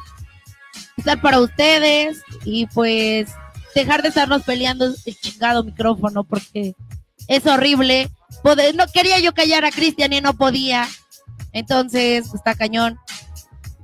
estar 0.97 1.21
para 1.21 1.39
ustedes 1.41 2.19
y 2.45 2.67
pues 2.67 3.29
dejar 3.75 4.03
de 4.03 4.09
estarnos 4.09 4.43
peleando 4.43 4.87
el 4.87 5.17
chingado 5.21 5.63
micrófono 5.63 6.25
porque 6.25 6.75
es 7.29 7.47
horrible. 7.47 8.11
Poder- 8.43 8.75
no 8.75 8.87
quería 8.93 9.21
yo 9.21 9.33
callar 9.33 9.65
a 9.65 9.71
Cristian 9.71 10.13
y 10.13 10.21
no 10.21 10.35
podía. 10.35 10.89
Entonces, 11.53 12.25
pues, 12.29 12.35
está 12.35 12.55
cañón. 12.57 12.99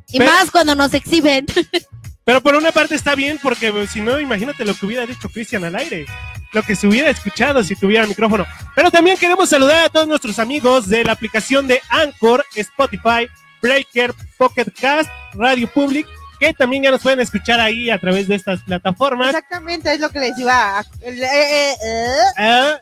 Y 0.09 0.19
Pero- 0.19 0.31
más 0.31 0.51
cuando 0.51 0.75
nos 0.75 0.93
exhiben. 0.93 1.47
Pero 2.25 2.43
por 2.43 2.55
una 2.57 2.73
parte 2.73 2.95
está 2.95 3.15
bien, 3.15 3.39
porque 3.43 3.71
pues, 3.71 3.91
si 3.91 4.01
no, 4.01 4.19
imagínate 4.19 4.65
lo 4.65 4.75
que 4.75 4.87
hubiera 4.87 5.05
dicho 5.07 5.29
Cristian 5.29 5.63
al 5.65 5.77
aire. 5.77 6.07
Lo 6.55 6.63
que 6.63 6.77
se 6.77 6.87
hubiera 6.87 7.11
escuchado 7.11 7.63
si 7.65 7.75
tuviera 7.75 8.07
micrófono. 8.07 8.47
Pero 8.77 8.91
también 8.91 9.17
queremos 9.19 9.49
saludar 9.49 9.85
a 9.87 9.89
todos 9.89 10.07
nuestros 10.07 10.39
amigos 10.39 10.89
de 10.89 11.05
la 11.05 11.13
aplicación 11.13 11.67
de 11.67 11.83
Anchor, 11.91 12.45
Spotify, 12.55 13.29
Breaker, 13.61 14.15
Pocket 14.39 14.67
Cast, 14.81 15.11
Radio 15.35 15.69
Public, 15.73 16.07
que 16.39 16.55
también 16.55 16.85
ya 16.85 16.91
nos 16.93 17.03
pueden 17.03 17.21
escuchar 17.21 17.59
ahí 17.59 17.91
a 17.91 17.99
través 17.99 18.29
de 18.29 18.37
estas 18.37 18.63
plataformas. 18.63 19.29
exactamente 19.29 19.93
es 19.93 20.01
lo 20.01 20.11
que 20.11 20.21
les 20.21 20.39
iba 20.39 20.79
a... 20.79 20.83
eh, 21.03 21.19
eh, 21.23 21.75
eh. 21.83 22.17
Ah, 22.39 22.81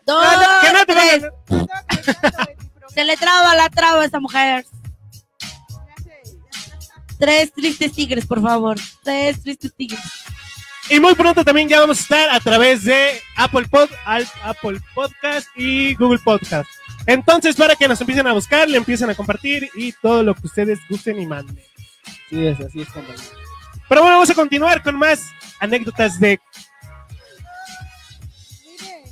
Se 2.95 3.05
le 3.05 3.17
traba 3.17 3.55
la 3.55 3.71
traba 3.71 4.03
a 4.03 4.05
esta 4.05 4.21
mujer. 4.21 4.67
Tres 7.19 7.53
tristes 7.53 7.93
tigres, 7.93 8.27
por 8.27 8.43
favor. 8.43 8.77
Tres 9.03 9.43
tristes 9.43 9.73
tigres. 9.75 10.01
Y 10.91 11.01
muy 11.01 11.15
pronto 11.15 11.45
también 11.45 11.69
ya 11.69 11.81
vamos 11.81 11.99
a 11.99 12.03
estar 12.03 12.31
a 12.31 12.41
través 12.41 12.85
de 12.85 13.21
Apple, 13.37 13.67
Pod, 13.71 13.89
Apple 14.43 14.81
Podcast 14.95 15.49
y 15.57 15.95
Google 15.95 16.19
Podcast. 16.19 16.69
Entonces, 17.07 17.57
para 17.57 17.77
que 17.77 17.89
nos 17.89 18.01
empiecen 18.01 18.27
a 18.27 18.33
buscar, 18.33 18.69
le 18.69 18.77
empiecen 18.79 19.09
a 19.09 19.15
compartir 19.15 19.71
y 19.75 19.93
todo 19.93 20.23
lo 20.23 20.35
que 20.35 20.47
ustedes 20.47 20.79
gusten 20.89 21.21
y 21.21 21.27
manden. 21.27 21.59
Sí, 22.29 22.47
es 22.47 22.61
así 22.61 22.83
es, 22.83 22.89
compañero. 22.89 23.23
Pero 23.89 24.01
bueno, 24.03 24.17
vamos 24.17 24.31
a 24.31 24.35
continuar 24.35 24.83
con 24.83 24.97
más 24.97 25.23
anécdotas 25.61 26.19
de... 26.21 26.41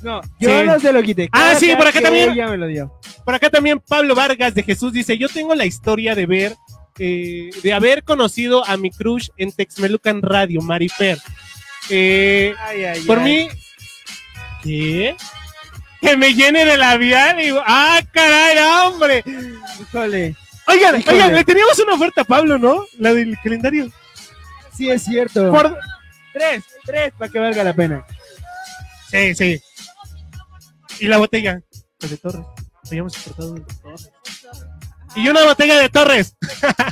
No, 0.01 0.21
yo 0.39 0.49
Sí. 0.59 0.65
no 0.65 0.79
se 0.79 0.91
lo 0.93 1.03
quité. 1.03 1.29
Ah, 1.31 1.53
sí, 1.59 1.73
por 1.75 1.87
acá 1.87 2.01
también. 2.01 2.31
Ella 2.31 2.47
me 2.47 2.57
lo 2.57 2.67
dio. 2.67 2.99
Por 3.23 3.35
acá 3.35 3.49
también 3.49 3.79
Pablo 3.79 4.15
Vargas 4.15 4.53
de 4.55 4.63
Jesús 4.63 4.91
dice, 4.93 5.17
yo 5.17 5.29
tengo 5.29 5.53
la 5.53 5.65
historia 5.65 6.15
de 6.15 6.25
ver, 6.25 6.55
eh, 6.97 7.51
de 7.61 7.73
haber 7.73 8.03
conocido 8.03 8.65
a 8.67 8.77
mi 8.77 8.89
crush 8.89 9.29
en 9.37 9.51
Texmelucan 9.51 10.21
Radio, 10.23 10.61
Marifer. 10.61 11.19
Eh, 11.89 12.53
Ay, 12.59 12.85
ay, 12.85 13.01
Por 13.01 13.19
ay. 13.19 13.23
mí. 13.25 13.49
¿Qué? 14.63 15.15
Que 15.99 16.17
me 16.17 16.33
llene 16.33 16.65
de 16.65 16.77
labial 16.77 17.39
y. 17.41 17.53
¡Ah, 17.65 17.99
caray, 18.11 18.57
hombre! 18.87 19.23
Híjole. 19.79 20.35
Oigan, 20.67 20.99
Híjole. 20.99 21.15
oigan, 21.17 21.35
le 21.35 21.43
teníamos 21.43 21.77
una 21.79 21.93
oferta 21.95 22.21
a 22.21 22.25
Pablo, 22.25 22.57
¿no? 22.57 22.85
La 22.99 23.13
del 23.13 23.37
calendario. 23.43 23.91
Sí, 24.75 24.89
es 24.89 25.03
cierto. 25.03 25.51
Por- 25.51 25.77
Tres, 26.33 26.63
tres, 26.85 27.11
para 27.17 27.29
que 27.29 27.39
valga 27.39 27.61
la 27.63 27.73
pena. 27.73 28.05
Sí, 29.09 29.35
sí. 29.35 29.61
Y 30.99 31.07
la 31.07 31.17
botella. 31.17 31.61
Pues 31.99 32.11
de 32.11 32.17
Torres. 32.17 32.45
Habíamos 32.87 33.13
de 33.25 33.31
Torres. 33.33 33.63
Y 35.15 35.27
una 35.27 35.43
botella 35.43 35.77
de 35.77 35.89
Torres. 35.89 36.35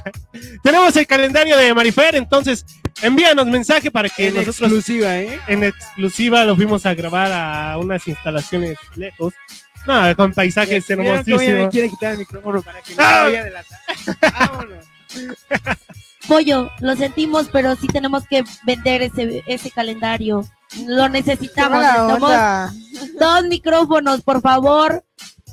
Tenemos 0.63 0.95
el 0.95 1.07
calendario 1.07 1.57
de 1.57 1.73
Marifer, 1.73 2.15
entonces 2.15 2.65
envíanos 3.01 3.47
mensaje 3.47 3.91
para 3.91 4.09
que 4.09 4.27
En 4.27 4.33
nosotros 4.35 4.59
exclusiva, 4.61 5.17
¿eh? 5.17 5.39
en 5.47 5.63
exclusiva 5.63 6.43
lo 6.43 6.55
fuimos 6.55 6.85
a 6.85 6.93
grabar 6.93 7.31
a 7.31 7.77
unas 7.77 8.07
instalaciones 8.07 8.77
lejos. 8.95 9.33
No, 9.87 10.15
con 10.15 10.33
paisajes 10.33 10.85
¿Vieron 10.87 11.05
cómo 11.05 11.15
ella 11.15 11.23
me 11.23 11.31
hermosísimos. 11.31 11.71
quiere 11.71 11.89
quitar 11.89 12.11
el 12.13 12.17
micrófono 12.19 12.61
para 12.61 12.81
que 12.81 12.95
no 12.95 13.01
¡Ah! 13.01 13.23
me 13.23 13.23
vaya 13.23 13.41
a 13.41 13.43
delatar? 13.45 13.79
Vámonos. 14.39 14.85
Pollo, 16.27 16.69
lo 16.81 16.95
sentimos, 16.95 17.47
pero 17.51 17.75
sí 17.75 17.87
tenemos 17.87 18.27
que 18.27 18.43
vender 18.63 19.01
ese, 19.01 19.43
ese 19.47 19.71
calendario. 19.71 20.45
Lo 20.85 21.09
necesitamos. 21.09 21.81
Necesitamos 21.81 22.71
dos 23.19 23.43
micrófonos, 23.45 24.21
por 24.21 24.41
favor. 24.41 25.03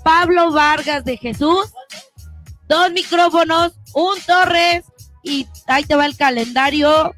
Pablo 0.05 0.53
Vargas 0.53 1.05
de 1.05 1.17
Jesús. 1.17 1.73
Dos 2.69 2.91
micrófonos, 2.93 3.73
un 3.95 4.21
Torres. 4.27 4.85
Y 5.23 5.47
ahí 5.67 5.85
te 5.85 5.97
va 5.97 6.07
el 6.07 6.17
calendario 6.17 7.15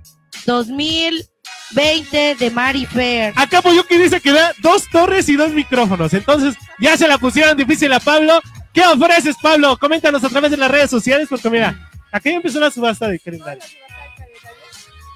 2020 0.46 2.34
de 2.36 2.50
Marifer. 2.50 3.32
Acá 3.36 3.60
Poyuki 3.62 3.98
dice 3.98 4.20
que 4.20 4.32
da 4.32 4.52
dos 4.60 4.88
torres 4.90 5.28
y 5.28 5.36
dos 5.36 5.52
micrófonos. 5.52 6.14
Entonces, 6.14 6.54
ya 6.78 6.96
se 6.96 7.06
la 7.06 7.18
pusieron 7.18 7.56
difícil 7.56 7.92
a 7.92 8.00
Pablo. 8.00 8.40
¿Qué 8.72 8.82
ofreces, 8.82 9.36
Pablo? 9.42 9.76
Coméntanos 9.78 10.22
a 10.24 10.28
través 10.28 10.50
de 10.50 10.56
las 10.56 10.70
redes 10.70 10.90
sociales, 10.90 11.26
porque 11.28 11.50
mira, 11.50 11.90
acá 12.12 12.30
ya 12.30 12.36
empezó 12.36 12.60
la 12.60 12.70
subasta 12.70 13.08
de 13.08 13.18
calendario. 13.18 13.62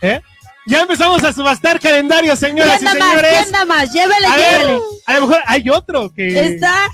¿Eh? 0.02 0.20
Ya 0.66 0.82
empezamos 0.82 1.22
a 1.24 1.32
subastar 1.32 1.80
calendario, 1.80 2.36
señoras 2.36 2.80
y 2.80 2.84
¿Quién 2.84 2.98
da 2.98 3.04
más? 3.04 3.08
señores. 3.10 3.38
¿Quién 3.40 3.52
da 3.52 3.64
más? 3.64 3.92
Llévele, 3.92 4.26
A 4.26 4.36
ver, 4.36 4.60
llévele. 4.60 4.80
a 5.06 5.14
lo 5.14 5.20
mejor 5.26 5.42
hay 5.46 5.70
otro 5.70 6.12
que 6.12 6.46
Está, 6.46 6.88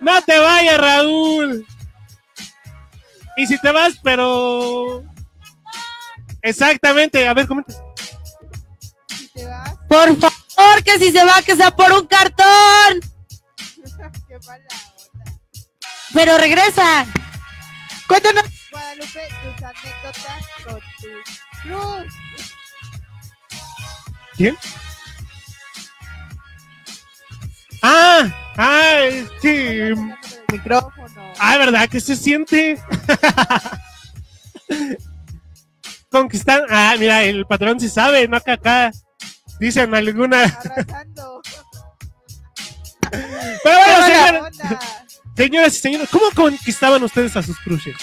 No 0.00 0.22
te 0.22 0.38
vayas, 0.38 0.78
Raúl. 0.78 1.66
Y 3.36 3.46
si 3.46 3.60
te 3.60 3.72
vas, 3.72 3.98
pero... 4.02 5.04
Exactamente, 6.44 7.26
a 7.26 7.32
ver, 7.32 7.48
comenta. 7.48 7.72
Si 9.08 9.28
te 9.28 9.46
vas, 9.46 9.74
Por 9.88 10.14
favor, 10.20 10.84
que 10.84 10.98
si 10.98 11.10
se 11.10 11.24
va, 11.24 11.40
que 11.40 11.56
sea 11.56 11.70
por 11.70 11.90
un 11.90 12.06
cartón. 12.06 13.00
qué 14.28 14.38
mala 14.46 14.64
onda. 14.68 15.38
Pero 16.12 16.36
regresa. 16.36 17.06
Cuéntanos, 18.06 18.44
Guadalupe, 18.70 19.28
tus 19.42 19.62
anécdotas 19.62 20.46
con 20.64 20.80
tu 21.00 21.08
cruz. 21.62 22.14
¿Quién? 24.36 24.58
Ah, 27.80 28.52
ah, 28.58 28.98
es 29.04 29.30
que... 29.40 29.94
Micrófono. 30.52 31.32
Ah, 31.38 31.56
¿verdad? 31.56 31.88
que 31.88 32.00
se 32.00 32.16
siente? 32.16 32.78
Conquistar. 36.14 36.64
Ah, 36.70 36.94
mira, 36.96 37.24
el 37.24 37.44
patrón 37.44 37.80
sí 37.80 37.88
sabe, 37.88 38.28
no 38.28 38.40
que 38.40 38.52
acá 38.52 38.92
dicen 39.58 39.92
alguna. 39.92 40.60
Pero 43.64 43.78
bueno, 43.84 44.48
señoras 45.36 45.74
y 45.74 45.80
señores, 45.80 46.08
¿cómo 46.12 46.26
conquistaban 46.32 47.02
ustedes 47.02 47.36
a 47.36 47.42
sus 47.42 47.58
crushes? 47.58 47.96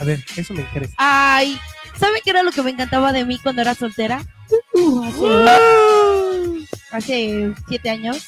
A 0.00 0.04
ver, 0.04 0.24
eso 0.34 0.52
me 0.54 0.62
interesa. 0.62 0.92
Ay, 0.96 1.56
¿saben 2.00 2.20
qué 2.24 2.30
era 2.30 2.42
lo 2.42 2.50
que 2.50 2.62
me 2.62 2.70
encantaba 2.70 3.12
de 3.12 3.24
mí 3.24 3.38
cuando 3.38 3.62
era 3.62 3.76
soltera? 3.76 4.24
Uh, 4.72 5.04
hace, 5.04 6.66
hace 6.90 7.54
siete 7.68 7.90
años. 7.90 8.26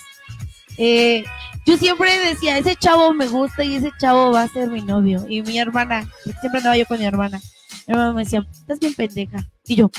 Eh, 0.79 1.25
yo 1.67 1.77
siempre 1.77 2.17
decía, 2.21 2.57
ese 2.57 2.77
chavo 2.77 3.13
me 3.13 3.27
gusta 3.27 3.65
y 3.65 3.75
ese 3.75 3.91
chavo 3.99 4.31
va 4.31 4.43
a 4.43 4.49
ser 4.49 4.69
mi 4.69 4.81
novio. 4.81 5.27
Y 5.29 5.43
mi 5.43 5.59
hermana, 5.59 6.07
siempre 6.41 6.59
andaba 6.59 6.77
yo 6.77 6.87
con 6.87 7.01
mi 7.01 7.05
hermana. 7.05 7.41
Mi 7.87 7.93
hermana 7.95 8.13
me 8.13 8.25
decía, 8.25 8.47
estás 8.53 8.79
bien 8.79 8.95
pendeja. 8.95 9.39
Y 9.67 9.77
yo, 9.77 9.91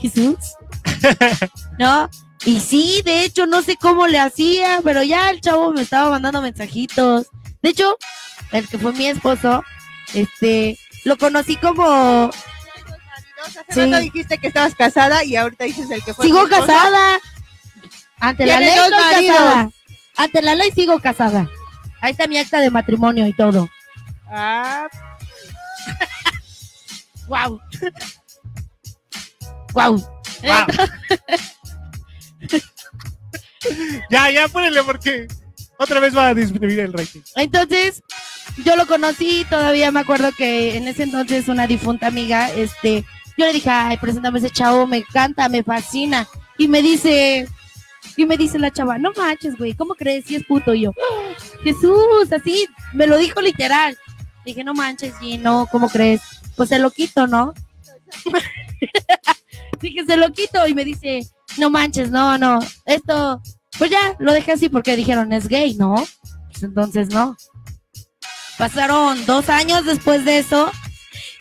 Jesús. 0.00 0.36
¿No? 1.78 2.08
Y 2.44 2.60
sí, 2.60 3.02
de 3.04 3.24
hecho, 3.24 3.46
no 3.46 3.62
sé 3.62 3.76
cómo 3.76 4.06
le 4.08 4.18
hacía, 4.18 4.80
pero 4.82 5.02
ya 5.02 5.30
el 5.30 5.40
chavo 5.40 5.72
me 5.72 5.82
estaba 5.82 6.10
mandando 6.10 6.42
mensajitos. 6.42 7.26
De 7.62 7.70
hecho, 7.70 7.96
el 8.50 8.66
que 8.68 8.78
fue 8.78 8.92
mi 8.92 9.06
esposo, 9.06 9.62
este, 10.14 10.78
lo 11.04 11.16
conocí 11.16 11.56
como. 11.56 12.30
Hace 13.68 13.84
Sí. 13.84 13.90
rato 13.90 14.02
dijiste 14.02 14.38
que 14.38 14.48
estabas 14.48 14.74
casada 14.74 15.24
y 15.24 15.36
ahorita 15.36 15.64
dices 15.64 15.90
el 15.90 16.02
que 16.02 16.14
fue. 16.14 16.26
sigo 16.26 16.48
casada. 16.48 17.18
Ante 18.20 18.46
la 18.46 18.60
ley 18.60 18.68
estoy 18.68 18.90
casada. 18.90 19.70
Ante 20.16 20.42
la 20.42 20.54
ley 20.54 20.70
sigo 20.72 21.00
casada. 21.00 21.48
Ahí 22.00 22.12
está 22.12 22.26
mi 22.26 22.38
acta 22.38 22.60
de 22.60 22.70
matrimonio 22.70 23.26
y 23.26 23.32
todo. 23.32 23.68
Ah, 24.28 24.88
Wow. 27.32 27.60
Wow. 29.72 29.96
Wow. 30.44 30.66
ya, 34.10 34.30
ya, 34.30 34.48
ponele 34.48 34.82
porque 34.82 35.26
otra 35.78 35.98
vez 35.98 36.14
va 36.14 36.28
a 36.28 36.34
disminuir 36.34 36.80
el 36.80 36.92
rating. 36.92 37.22
Entonces, 37.36 38.02
yo 38.66 38.76
lo 38.76 38.86
conocí, 38.86 39.46
todavía 39.48 39.90
me 39.90 40.00
acuerdo 40.00 40.30
que 40.36 40.76
en 40.76 40.88
ese 40.88 41.04
entonces 41.04 41.48
una 41.48 41.66
difunta 41.66 42.08
amiga, 42.08 42.50
este, 42.50 43.02
yo 43.38 43.46
le 43.46 43.54
dije, 43.54 43.70
ay, 43.70 43.96
preséntame 43.96 44.38
ese 44.38 44.50
chavo, 44.50 44.86
me 44.86 44.98
encanta, 44.98 45.48
me 45.48 45.62
fascina. 45.62 46.28
Y 46.58 46.68
me 46.68 46.82
dice, 46.82 47.48
y 48.18 48.26
me 48.26 48.36
dice 48.36 48.58
la 48.58 48.70
chava, 48.72 48.98
no 48.98 49.12
manches, 49.16 49.56
güey, 49.56 49.72
¿cómo 49.72 49.94
crees 49.94 50.26
si 50.26 50.36
es 50.36 50.44
puto? 50.44 50.74
Y 50.74 50.82
yo, 50.82 50.90
"Ah, 50.90 51.32
Jesús, 51.64 52.30
así, 52.30 52.68
me 52.92 53.06
lo 53.06 53.16
dijo 53.16 53.40
literal. 53.40 53.96
Dije, 54.44 54.62
no 54.64 54.74
manches, 54.74 55.14
G, 55.14 55.38
no, 55.40 55.66
¿cómo 55.72 55.88
crees? 55.88 56.20
Pues 56.62 56.68
se 56.68 56.78
lo 56.78 56.92
quito, 56.92 57.26
¿no? 57.26 57.54
Dije, 59.80 60.04
se 60.06 60.16
lo 60.16 60.32
quito 60.32 60.64
y 60.68 60.74
me 60.74 60.84
dice, 60.84 61.26
no 61.58 61.70
manches, 61.70 62.12
no, 62.12 62.38
no, 62.38 62.60
esto, 62.84 63.42
pues 63.78 63.90
ya, 63.90 64.14
lo 64.20 64.32
dejé 64.32 64.52
así 64.52 64.68
porque 64.68 64.94
dijeron, 64.94 65.32
es 65.32 65.48
gay, 65.48 65.74
¿no? 65.74 65.96
Pues 66.52 66.62
entonces 66.62 67.08
no. 67.08 67.36
Pasaron 68.58 69.26
dos 69.26 69.48
años 69.48 69.84
después 69.84 70.24
de 70.24 70.38
eso 70.38 70.70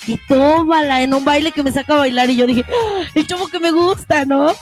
y 0.08 0.18
tómala 0.28 1.04
en 1.04 1.14
un 1.14 1.24
baile 1.24 1.52
que 1.52 1.62
me 1.62 1.72
saca 1.72 1.94
a 1.94 2.00
bailar 2.00 2.32
y 2.32 2.38
yo 2.38 2.48
dije, 2.48 2.66
"Ah, 2.68 3.04
el 3.14 3.28
chavo 3.28 3.48
que 3.48 3.60
me 3.60 3.70
gusta, 3.70 4.26
¿no? 4.26 4.56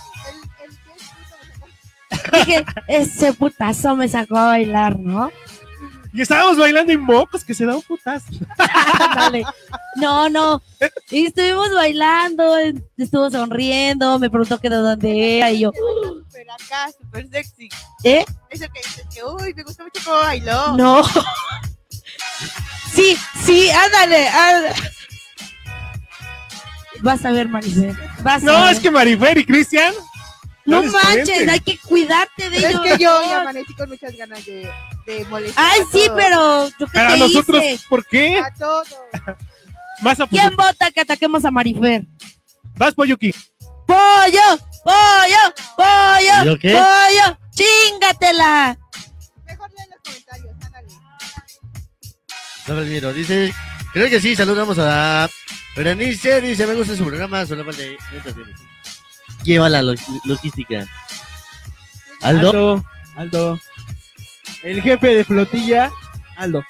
Dije, 2.34 2.66
ese 2.90 3.32
putazo 3.32 3.96
me 3.96 4.10
sacó 4.10 4.36
a 4.36 4.48
bailar, 4.48 5.00
¿no? 5.00 5.32
Y 6.12 6.22
estábamos 6.22 6.58
bailando 6.58 6.92
en 6.92 7.02
mocos 7.02 7.44
que 7.46 7.54
se 7.54 7.66
da 7.66 7.76
un 7.76 7.82
putazo. 7.84 8.26
No, 9.96 10.30
no. 10.30 10.62
Y 11.10 11.26
estuvimos 11.28 11.74
bailando, 11.74 12.56
estuvo 12.98 13.30
sonriendo, 13.30 14.18
me 14.20 14.30
preguntó 14.30 14.58
que 14.60 14.70
de 14.70 14.76
dónde 14.78 15.38
era 15.38 15.52
y 15.52 15.62
yo, 15.62 15.72
Pero 16.32 16.54
acá, 16.54 16.90
súper 16.98 17.28
sexy. 17.30 17.70
¿eh? 18.04 18.24
Eso 18.50 18.66
que 18.74 18.80
dices 18.82 19.06
que, 19.14 19.24
uy, 19.24 19.54
me 19.54 19.64
gustó 19.64 19.84
mucho 19.84 20.00
cómo 20.06 20.18
bailó. 20.18 20.78
No. 20.78 21.04
Sí, 22.94 23.18
sí, 23.44 23.70
ándale, 23.70 24.28
ándale. 24.30 24.76
Vas 27.02 27.26
a 27.26 27.32
ver. 27.32 27.48
Vas 27.48 28.44
a 28.44 28.46
No, 28.46 28.64
ver. 28.66 28.74
es 28.74 28.80
que 28.80 28.92
Marifer 28.92 29.38
y 29.38 29.46
Cristian. 29.46 29.94
No 30.70 30.82
es 30.84 30.92
manches, 30.94 31.48
hay 31.48 31.60
que 31.60 31.78
cuidarte 31.80 32.50
de 32.50 32.58
Es 32.58 32.64
ellos. 32.66 32.82
que 32.84 32.90
yo 32.98 33.22
ya 33.24 33.42
amanecí 33.42 33.74
con 33.74 33.90
muchas 33.90 34.16
ganas 34.16 34.46
de, 34.46 34.70
de 35.06 35.26
molestar. 35.26 35.66
Ay, 35.72 35.82
a 35.82 35.92
sí, 35.92 36.08
pero 36.16 36.70
¿yo 36.80 36.88
qué 36.88 37.00
a 37.00 37.08
te 37.14 37.18
nosotros, 37.20 37.64
hice? 37.64 37.86
¿por 37.90 38.06
qué? 38.06 38.40
A 38.40 38.54
todos. 38.54 38.88
Vas 40.02 40.20
a 40.20 40.28
¿Quién 40.28 40.56
vota 40.56 40.92
que 40.92 41.02
ataquemos 41.02 41.44
a 41.46 41.52
Marifer? 41.52 42.04
Vas, 42.78 42.94
Poyuki. 42.94 43.34
¡Pollo! 43.86 44.58
¡Pollo! 44.84 45.54
¡Pollo! 45.76 46.46
¿Yo 46.46 46.60
qué? 46.60 46.72
¡Pollo! 46.74 47.38
¡Chingatela! 47.54 48.78
Mejor 49.46 49.70
leen 49.76 49.90
los 49.90 50.00
comentarios, 50.04 50.56
ándale. 50.64 50.88
No 52.68 52.76
me 52.76 52.84
miro. 52.86 53.12
Dice, 53.14 53.54
creo 53.94 54.10
que 54.10 54.22
sí, 54.22 54.36
saludamos 54.36 54.78
a 54.80 55.28
Berenice. 55.76 56.40
Dice, 56.42 56.68
me 56.68 56.76
gusta 56.76 56.96
su 56.96 57.04
programa, 57.04 57.46
solo 57.46 57.66
falta 57.66 57.82
de 57.82 57.98
Lleva 59.44 59.70
la 59.70 59.82
lo- 59.82 59.94
logística. 60.26 60.86
Aldo. 62.22 62.50
Aldo, 62.50 62.86
Aldo. 63.16 63.60
El 64.64 64.82
jefe 64.82 65.08
de 65.16 65.24
flotilla, 65.24 65.92
Aldo. 66.38 66.64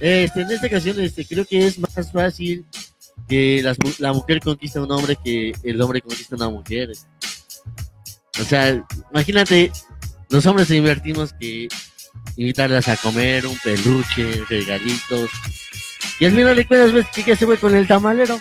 Este, 0.00 0.40
en 0.42 0.50
esta 0.50 0.66
ocasión 0.66 1.00
este, 1.00 1.24
creo 1.24 1.44
que 1.44 1.66
es 1.66 1.78
más 1.78 2.10
fácil 2.12 2.66
que 3.28 3.60
las 3.62 3.76
la 4.00 4.12
mujer 4.12 4.40
conquista 4.40 4.80
a 4.80 4.82
un 4.82 4.90
hombre 4.90 5.16
que 5.22 5.52
el 5.62 5.80
hombre 5.80 6.00
conquista 6.00 6.34
a 6.34 6.38
una 6.38 6.50
mujer. 6.50 6.90
O 8.40 8.44
sea, 8.44 8.84
imagínate, 9.12 9.70
los 10.30 10.44
hombres 10.46 10.68
se 10.68 10.74
divertimos 10.74 11.32
que 11.34 11.68
invitarlas 12.36 12.88
a 12.88 12.96
comer 12.96 13.46
un 13.46 13.56
peluche, 13.58 14.42
regalitos. 14.48 15.30
Y 16.18 16.24
al 16.26 16.32
final 16.32 16.56
de 16.56 16.66
cuentas 16.66 16.92
ves 16.92 17.06
que 17.08 17.36
se 17.36 17.46
fue 17.46 17.58
con 17.58 17.74
el 17.76 17.86
tamalero. 17.86 18.38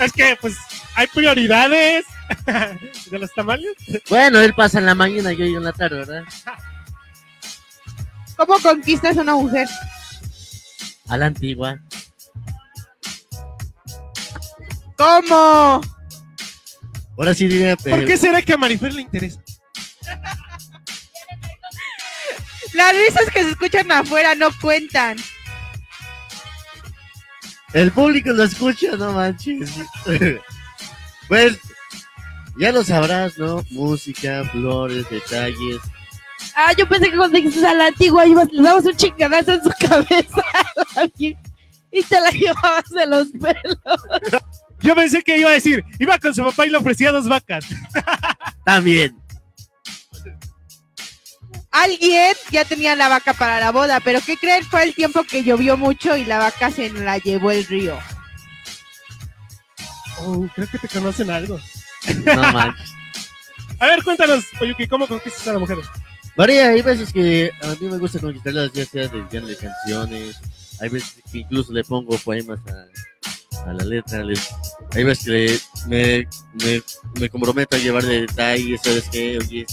Es 0.00 0.12
que, 0.12 0.36
pues, 0.40 0.56
hay 0.94 1.06
prioridades 1.08 2.06
de 3.10 3.18
los 3.18 3.32
tamales. 3.34 3.76
Bueno, 4.08 4.40
él 4.40 4.54
pasa 4.54 4.78
en 4.78 4.86
la 4.86 4.94
mañana 4.94 5.32
y 5.32 5.36
yo 5.36 5.44
en 5.44 5.64
la 5.64 5.72
tarde, 5.72 5.98
¿verdad? 5.98 6.24
¿Cómo 8.36 8.58
conquistas 8.60 9.18
a 9.18 9.20
una 9.20 9.34
mujer? 9.34 9.68
A 11.08 11.16
la 11.18 11.26
antigua. 11.26 11.78
¿Cómo? 14.96 15.80
Ahora 17.18 17.34
sí 17.34 17.46
dime, 17.48 17.76
¿Por 17.76 18.06
qué 18.06 18.16
será 18.16 18.40
que 18.40 18.54
a 18.54 18.56
Marifer 18.56 18.94
le 18.94 19.02
interesa? 19.02 19.42
Las 22.72 22.94
risas 22.94 23.30
que 23.30 23.42
se 23.42 23.50
escuchan 23.50 23.92
afuera 23.92 24.34
no 24.34 24.48
cuentan. 24.60 25.18
El 27.72 27.92
público 27.92 28.30
lo 28.32 28.44
escucha, 28.44 28.96
no 28.96 29.12
manches. 29.12 29.70
pues, 31.28 31.58
ya 32.58 32.72
lo 32.72 32.82
sabrás, 32.82 33.38
¿no? 33.38 33.64
Música, 33.70 34.44
flores, 34.50 35.08
detalles. 35.08 35.78
Ah, 36.56 36.72
yo 36.76 36.88
pensé 36.88 37.10
que 37.10 37.16
cuando 37.16 37.36
dijiste 37.36 37.64
a 37.66 37.74
la 37.74 37.86
antigua 37.86 38.26
ibas, 38.26 38.48
le 38.50 38.62
dabas 38.62 38.84
un 38.84 38.96
chingadazo 38.96 39.52
en 39.52 39.62
su 39.62 39.70
cabeza 39.88 40.44
y 41.92 42.02
te 42.02 42.20
la 42.20 42.30
llevabas 42.30 42.88
de 42.90 43.06
los 43.06 43.28
pelos. 43.28 44.42
Yo 44.82 44.94
pensé 44.94 45.22
que 45.22 45.36
iba 45.36 45.50
a 45.50 45.54
decir, 45.54 45.84
iba 45.98 46.18
con 46.18 46.34
su 46.34 46.42
papá 46.42 46.66
y 46.66 46.70
le 46.70 46.78
ofrecía 46.78 47.12
dos 47.12 47.28
vacas. 47.28 47.66
También. 48.64 49.19
Alguien 51.70 52.34
ya 52.50 52.64
tenía 52.64 52.96
la 52.96 53.08
vaca 53.08 53.32
para 53.34 53.60
la 53.60 53.70
boda, 53.70 54.00
pero 54.00 54.20
¿qué 54.24 54.36
creen? 54.36 54.64
Fue 54.64 54.82
el 54.82 54.94
tiempo 54.94 55.22
que 55.24 55.44
llovió 55.44 55.76
mucho 55.76 56.16
y 56.16 56.24
la 56.24 56.38
vaca 56.38 56.70
se 56.70 56.90
la 56.90 57.18
llevó 57.18 57.50
el 57.52 57.64
río. 57.66 57.98
Oh, 60.18 60.46
creo 60.54 60.68
que 60.68 60.78
te 60.78 60.88
conocen 60.88 61.30
algo. 61.30 61.58
No 62.24 62.52
manches. 62.52 62.90
A 63.78 63.86
ver, 63.86 64.02
cuéntanos, 64.04 64.44
Oyuki, 64.60 64.86
¿cómo 64.86 65.06
conquistas 65.08 65.48
a 65.48 65.54
la 65.54 65.58
mujer? 65.58 65.78
María, 66.36 66.68
hay 66.68 66.82
veces 66.82 67.10
que 67.14 67.50
a 67.62 67.68
mí 67.68 67.88
me 67.88 67.96
gusta 67.96 68.18
conquistarlas, 68.18 68.70
ya 68.72 68.84
sea 68.84 69.08
desde 69.08 69.56
canciones. 69.56 70.36
Hay 70.80 70.90
veces 70.90 71.14
que 71.32 71.38
incluso 71.38 71.72
le 71.72 71.82
pongo 71.84 72.18
poemas 72.18 72.58
a, 72.68 73.70
a 73.70 73.72
la 73.72 73.84
letra. 73.84 74.22
les- 74.22 74.50
hay 74.92 75.04
veces 75.04 75.24
que 75.24 75.30
le- 75.30 75.58
me, 75.86 76.28
me, 76.64 76.82
me 77.20 77.30
comprometo 77.30 77.76
a 77.76 77.78
llevar 77.78 78.02
de 78.04 78.22
detalles, 78.22 78.80
¿sabes 78.84 79.08
qué? 79.10 79.38
Oye, 79.38 79.64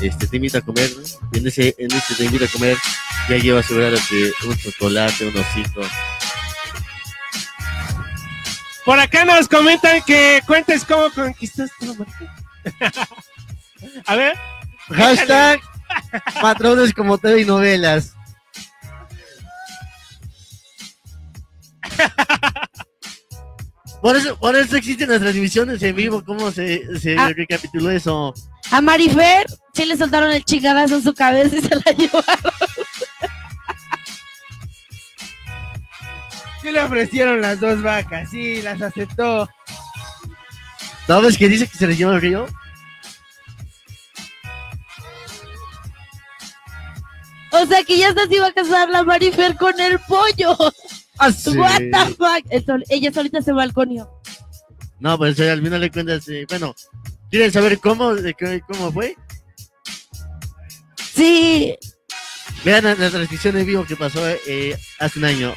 este, 0.00 0.26
te 0.26 0.36
invito 0.36 0.58
a 0.58 0.60
comer, 0.60 0.90
¿no? 0.96 1.02
Y 1.32 1.38
en 1.38 1.46
ese, 1.46 1.74
en 1.78 1.92
ese 1.92 2.14
te 2.14 2.24
invito 2.24 2.44
a 2.44 2.48
comer, 2.48 2.76
ya 3.28 3.36
llevo 3.36 3.58
asegurado 3.58 3.96
que 4.08 4.32
un 4.46 4.56
chocolate, 4.56 5.26
un 5.26 5.36
osito. 5.36 5.80
Por 8.84 8.98
acá 8.98 9.24
nos 9.24 9.48
comentan 9.48 10.02
que 10.02 10.40
cuentes 10.46 10.84
cómo 10.84 11.10
conquistaste 11.10 11.86
a 14.06 14.16
ver, 14.16 14.36
Hashtag 14.90 15.60
patrones 16.40 16.94
como 16.94 17.18
TV 17.18 17.42
y 17.42 17.44
novelas. 17.44 18.14
Por 24.00 24.16
eso, 24.16 24.38
por 24.38 24.54
eso 24.54 24.76
existen 24.76 25.08
las 25.10 25.20
transmisiones 25.20 25.82
en 25.82 25.96
vivo. 25.96 26.22
¿Cómo 26.24 26.50
se, 26.52 26.98
se 27.00 27.16
Ah. 27.18 27.32
recapituló 27.34 27.90
eso? 27.90 28.32
A 28.70 28.80
Marifer 28.80 29.46
sí 29.74 29.84
le 29.86 29.96
soltaron 29.96 30.30
el 30.30 30.44
chingadazo 30.44 30.96
en 30.96 31.02
su 31.02 31.14
cabeza 31.14 31.56
y 31.56 31.62
se 31.62 31.74
la 31.74 31.92
llevaron. 31.96 32.52
¿Qué 36.62 36.72
le 36.72 36.82
ofrecieron 36.82 37.40
las 37.40 37.58
dos 37.60 37.82
vacas? 37.82 38.30
Sí, 38.30 38.62
las 38.62 38.80
aceptó. 38.82 39.48
¿No 41.08 41.20
ves 41.22 41.38
que 41.38 41.48
dice 41.48 41.66
que 41.66 41.78
se 41.78 41.86
les 41.86 41.96
lleva 41.98 42.14
el 42.14 42.20
río? 42.20 42.46
O 47.50 47.66
sea 47.66 47.82
que 47.82 47.98
ya 47.98 48.12
se 48.12 48.34
iba 48.34 48.46
a 48.46 48.52
casar 48.52 48.88
la 48.90 49.02
Marifer 49.02 49.56
con 49.56 49.78
el 49.80 49.98
pollo. 50.00 50.56
Ah, 51.18 51.30
What 51.56 51.78
the 51.78 52.14
fuck. 52.14 52.44
Entonces, 52.50 52.88
ella 52.90 53.12
solita 53.12 53.42
se 53.42 53.52
balconió. 53.52 54.10
No, 55.00 55.16
pues 55.18 55.38
eh, 55.40 55.50
al 55.50 55.62
final 55.62 55.80
de 55.80 55.90
cuentas, 55.90 56.28
eh, 56.28 56.44
bueno, 56.48 56.74
¿quieren 57.30 57.52
saber 57.52 57.78
cómo, 57.78 58.14
de 58.14 58.34
qué- 58.34 58.62
cómo 58.66 58.92
fue? 58.92 59.16
Sí. 61.14 61.76
Vean 62.64 62.84
la, 62.84 62.94
la 62.94 63.10
transmisión 63.10 63.56
en 63.56 63.66
vivo 63.66 63.84
que 63.84 63.96
pasó 63.96 64.20
eh, 64.28 64.76
hace 64.98 65.18
un 65.18 65.24
año. 65.24 65.54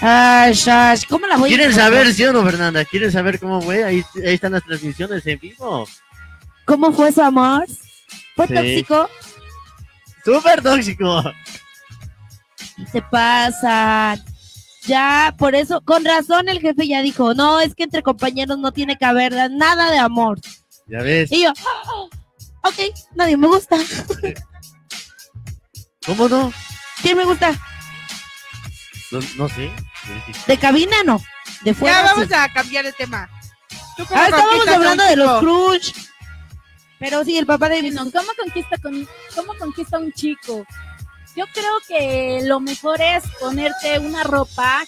Ay, 0.00 0.52
shash, 0.54 1.04
¿cómo 1.08 1.26
la 1.28 1.36
voy 1.36 1.48
¿Quieren 1.48 1.72
saber, 1.72 2.12
sí 2.12 2.24
o 2.24 2.32
no, 2.32 2.42
Fernanda? 2.42 2.84
¿Quieren 2.84 3.12
saber 3.12 3.38
cómo 3.38 3.62
fue? 3.62 3.84
Ahí, 3.84 4.04
ahí 4.16 4.34
están 4.34 4.52
las 4.52 4.64
transmisiones 4.64 5.24
en 5.26 5.38
vivo. 5.38 5.86
¿Cómo 6.64 6.92
fue 6.92 7.12
su 7.12 7.22
amor? 7.22 7.66
¿Fue 8.34 8.48
Sí. 8.48 8.54
tóxico? 8.54 9.08
¡Súper 10.24 10.60
tóxico! 10.62 11.22
Se 12.90 13.00
pasan. 13.02 14.20
Ya, 14.86 15.34
por 15.38 15.54
eso, 15.54 15.80
con 15.82 16.04
razón 16.04 16.48
el 16.48 16.60
jefe 16.60 16.88
ya 16.88 17.02
dijo, 17.02 17.34
no, 17.34 17.60
es 17.60 17.74
que 17.74 17.84
entre 17.84 18.02
compañeros 18.02 18.58
no 18.58 18.72
tiene 18.72 18.96
que 18.98 19.04
haber 19.04 19.32
nada 19.52 19.90
de 19.90 19.98
amor. 19.98 20.40
Ya 20.88 20.98
ves. 21.02 21.30
Y 21.30 21.44
yo, 21.44 21.50
"Ah, 21.50 22.68
ok, 22.68 22.74
nadie 23.14 23.36
me 23.36 23.46
gusta. 23.46 23.76
¿Cómo 26.06 26.28
no? 26.28 26.52
¿Quién 27.00 27.16
me 27.16 27.24
gusta? 27.24 27.52
No, 29.12 29.20
no 29.36 29.48
sé. 29.48 29.70
¿De 30.46 30.58
cabina 30.58 30.96
no? 31.04 31.20
De 31.62 31.74
fuera. 31.74 32.02
Ya 32.02 32.08
sí. 32.08 32.14
vamos 32.14 32.32
a 32.32 32.52
cambiar 32.52 32.84
de 32.84 32.92
tema. 32.92 33.28
¿Tú 33.96 34.04
cómo 34.06 34.20
Ah, 34.20 34.24
estábamos 34.26 34.66
hablando 34.68 35.04
de 35.04 35.16
los 35.16 35.38
crush. 35.40 35.92
Pero 36.98 37.24
sí, 37.24 37.36
el 37.36 37.46
papá 37.46 37.68
de 37.68 37.82
Bueno, 37.82 38.10
¿cómo 38.12 38.28
conquista, 38.40 38.76
con, 38.78 39.08
¿cómo 39.34 39.54
conquista 39.58 39.98
un 39.98 40.12
chico? 40.12 40.64
Yo 41.34 41.46
creo 41.52 41.80
que 41.88 42.40
lo 42.42 42.60
mejor 42.60 43.00
es 43.00 43.24
ponerte 43.40 43.98
una 43.98 44.22
ropa 44.22 44.82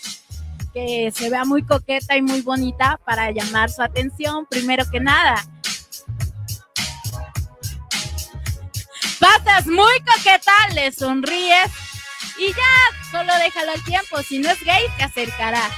que 0.75 1.11
se 1.15 1.31
vea 1.31 1.45
muy 1.45 1.65
coqueta 1.65 2.17
y 2.17 2.23
muy 2.23 2.43
bonita 2.43 3.01
para 3.07 3.31
llamar 3.31 3.71
su 3.71 3.81
atención, 3.81 4.45
primero 4.47 4.85
que 4.91 5.01
nada. 5.01 5.43
Pasas 9.19 9.67
muy 9.67 9.95
coqueta, 10.01 10.53
le 10.75 10.93
sonríes 10.93 11.71
y 12.39 12.49
ya, 12.49 13.11
solo 13.11 13.33
déjalo 13.37 13.73
al 13.73 13.85
tiempo. 13.85 14.23
Si 14.23 14.39
no 14.39 14.51
es 14.51 14.63
gay, 14.65 14.85
te 14.99 15.05
acercará. 15.05 15.71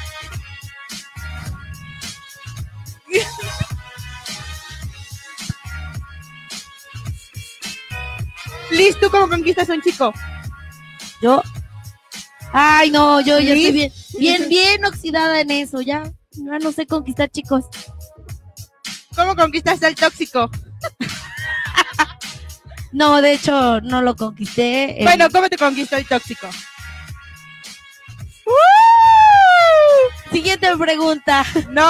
Liz, 8.71 8.99
¿tú 8.99 9.09
cómo 9.11 9.29
conquistas 9.29 9.71
a 9.71 9.75
un 9.75 9.83
chico? 9.83 10.13
Yo. 11.23 11.43
Ay, 12.53 12.91
no, 12.91 13.21
yo 13.21 13.39
ya 13.39 13.55
estoy 13.55 13.73
bien, 13.73 13.93
bien, 14.19 14.49
bien 14.49 14.85
oxidada 14.85 15.41
en 15.41 15.51
eso, 15.51 15.81
ya. 15.81 16.05
Ya 16.33 16.59
no 16.59 16.73
sé 16.73 16.87
conquistar 16.87 17.29
chicos. 17.31 17.65
¿Cómo 19.15 19.35
conquistas 19.35 19.83
al 19.83 19.95
tóxico? 19.95 20.51
No, 22.93 23.21
de 23.21 23.33
hecho, 23.33 23.81
no 23.83 24.01
lo 24.03 24.15
conquisté. 24.17 25.01
eh, 25.01 25.05
Bueno, 25.05 25.29
¿cómo 25.31 25.49
te 25.49 25.57
conquistó 25.59 25.97
el 25.97 26.07
tóxico? 26.07 26.49
siguiente 30.33 30.69
pregunta. 30.77 31.45
No, 31.71 31.85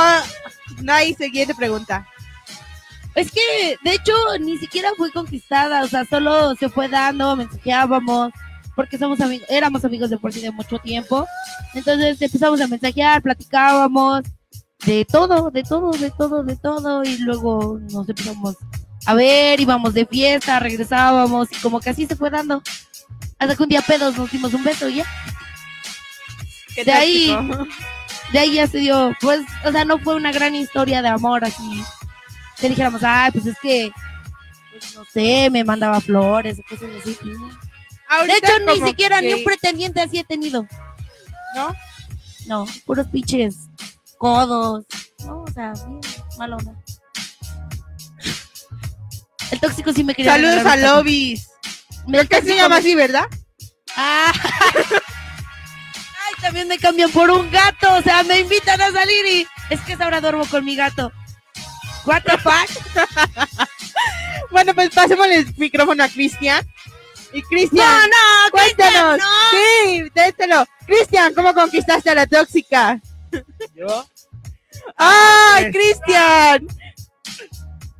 no 0.82 0.92
hay 0.92 1.14
siguiente 1.14 1.54
pregunta. 1.54 2.06
Es 3.14 3.30
que, 3.32 3.78
de 3.82 3.94
hecho, 3.94 4.12
ni 4.40 4.58
siquiera 4.58 4.90
fui 4.96 5.10
conquistada, 5.10 5.82
o 5.82 5.88
sea, 5.88 6.04
solo 6.04 6.54
se 6.56 6.68
fue 6.68 6.88
dando, 6.88 7.34
mensajeábamos, 7.34 8.30
porque 8.76 8.98
somos 8.98 9.20
amigos, 9.20 9.48
éramos 9.50 9.84
amigos 9.84 10.10
de 10.10 10.18
por 10.18 10.32
sí 10.32 10.40
de 10.40 10.52
mucho 10.52 10.78
tiempo. 10.78 11.26
Entonces 11.74 12.20
empezamos 12.20 12.60
a 12.60 12.68
mensajear, 12.68 13.22
platicábamos 13.22 14.22
de 14.84 15.04
todo, 15.06 15.50
de 15.50 15.62
todo, 15.62 15.90
de 15.92 16.10
todo, 16.10 16.44
de 16.44 16.56
todo, 16.56 17.02
y 17.02 17.18
luego 17.18 17.80
nos 17.90 18.08
empezamos 18.08 18.56
a 19.06 19.14
ver, 19.14 19.60
íbamos 19.60 19.94
de 19.94 20.04
fiesta, 20.04 20.60
regresábamos, 20.60 21.48
y 21.52 21.56
como 21.56 21.80
que 21.80 21.90
así 21.90 22.06
se 22.06 22.16
fue 22.16 22.28
dando. 22.28 22.62
Hasta 23.38 23.56
que 23.56 23.62
un 23.62 23.68
día 23.68 23.80
pedos 23.80 24.16
nos 24.16 24.30
dimos 24.30 24.52
un 24.52 24.62
beso 24.62 24.88
y 24.88 24.96
ya. 24.96 25.04
¿Qué 26.74 26.84
De 26.84 26.92
ahí-? 26.92 27.36
De 28.32 28.40
ahí 28.40 28.54
ya 28.54 28.66
se 28.66 28.78
dio, 28.78 29.14
pues, 29.20 29.40
o 29.64 29.70
sea, 29.70 29.84
no 29.84 29.98
fue 29.98 30.16
una 30.16 30.32
gran 30.32 30.54
historia 30.54 31.00
de 31.00 31.08
amor 31.08 31.44
así. 31.44 31.82
que 32.60 32.68
dijéramos, 32.68 33.02
ay, 33.04 33.30
pues 33.30 33.46
es 33.46 33.56
que, 33.62 33.92
pues 34.72 34.94
no 34.96 35.04
sé, 35.04 35.48
me 35.50 35.62
mandaba 35.62 36.00
flores, 36.00 36.60
cosas 36.68 36.88
así. 37.00 37.16
no. 37.24 37.65
De 38.26 38.32
hecho, 38.32 38.58
ni 38.60 38.86
siquiera 38.86 39.20
ni 39.20 39.32
un 39.34 39.44
pretendiente 39.44 40.00
así 40.00 40.18
he 40.18 40.24
tenido. 40.24 40.66
¿No? 41.54 41.74
No, 42.46 42.66
puros 42.84 43.06
pinches 43.08 43.56
codos. 44.18 44.84
No, 45.24 45.42
o 45.42 45.50
sea, 45.52 45.72
bien, 45.72 46.00
mala 46.38 46.56
onda. 46.56 46.72
El 49.50 49.60
tóxico 49.60 49.92
sí 49.92 50.04
me 50.04 50.14
quería. 50.14 50.32
Saludos 50.32 50.66
a. 50.66 50.76
Lobis. 50.76 51.48
¿Qué 52.30 52.42
se 52.42 52.56
llama 52.56 52.76
me- 52.76 52.80
así, 52.80 52.94
verdad? 52.94 53.26
Ah. 53.96 54.32
Ay, 54.74 56.34
también 56.40 56.68
me 56.68 56.78
cambian 56.78 57.10
por 57.10 57.30
un 57.30 57.50
gato. 57.50 57.94
O 57.94 58.02
sea, 58.02 58.22
me 58.22 58.40
invitan 58.40 58.80
a 58.80 58.90
salir 58.92 59.26
y 59.26 59.46
es 59.70 59.80
que 59.80 59.94
ahora 59.94 60.20
duermo 60.20 60.46
con 60.46 60.64
mi 60.64 60.76
gato. 60.76 61.12
What 62.04 62.22
the 62.22 62.38
fuck? 62.38 62.68
Bueno, 64.52 64.74
pues 64.74 64.90
pasemos 64.90 65.26
el 65.26 65.52
micrófono 65.56 66.04
a 66.04 66.08
Cristian. 66.08 66.66
Y 67.32 67.42
Cristian, 67.42 67.86
no, 68.10 68.50
Cristian, 68.58 68.92
cuéntanos. 68.92 69.18
no. 69.18 69.50
Sí, 69.50 70.10
déselo. 70.14 70.66
Cristian, 70.86 71.34
¿cómo 71.34 71.52
conquistaste 71.54 72.10
a 72.10 72.14
la 72.14 72.26
tóxica? 72.26 73.00
Yo, 73.74 74.06
¡Ay, 74.96 75.70
Pues- 75.70 75.74
Cristian! 75.74 76.66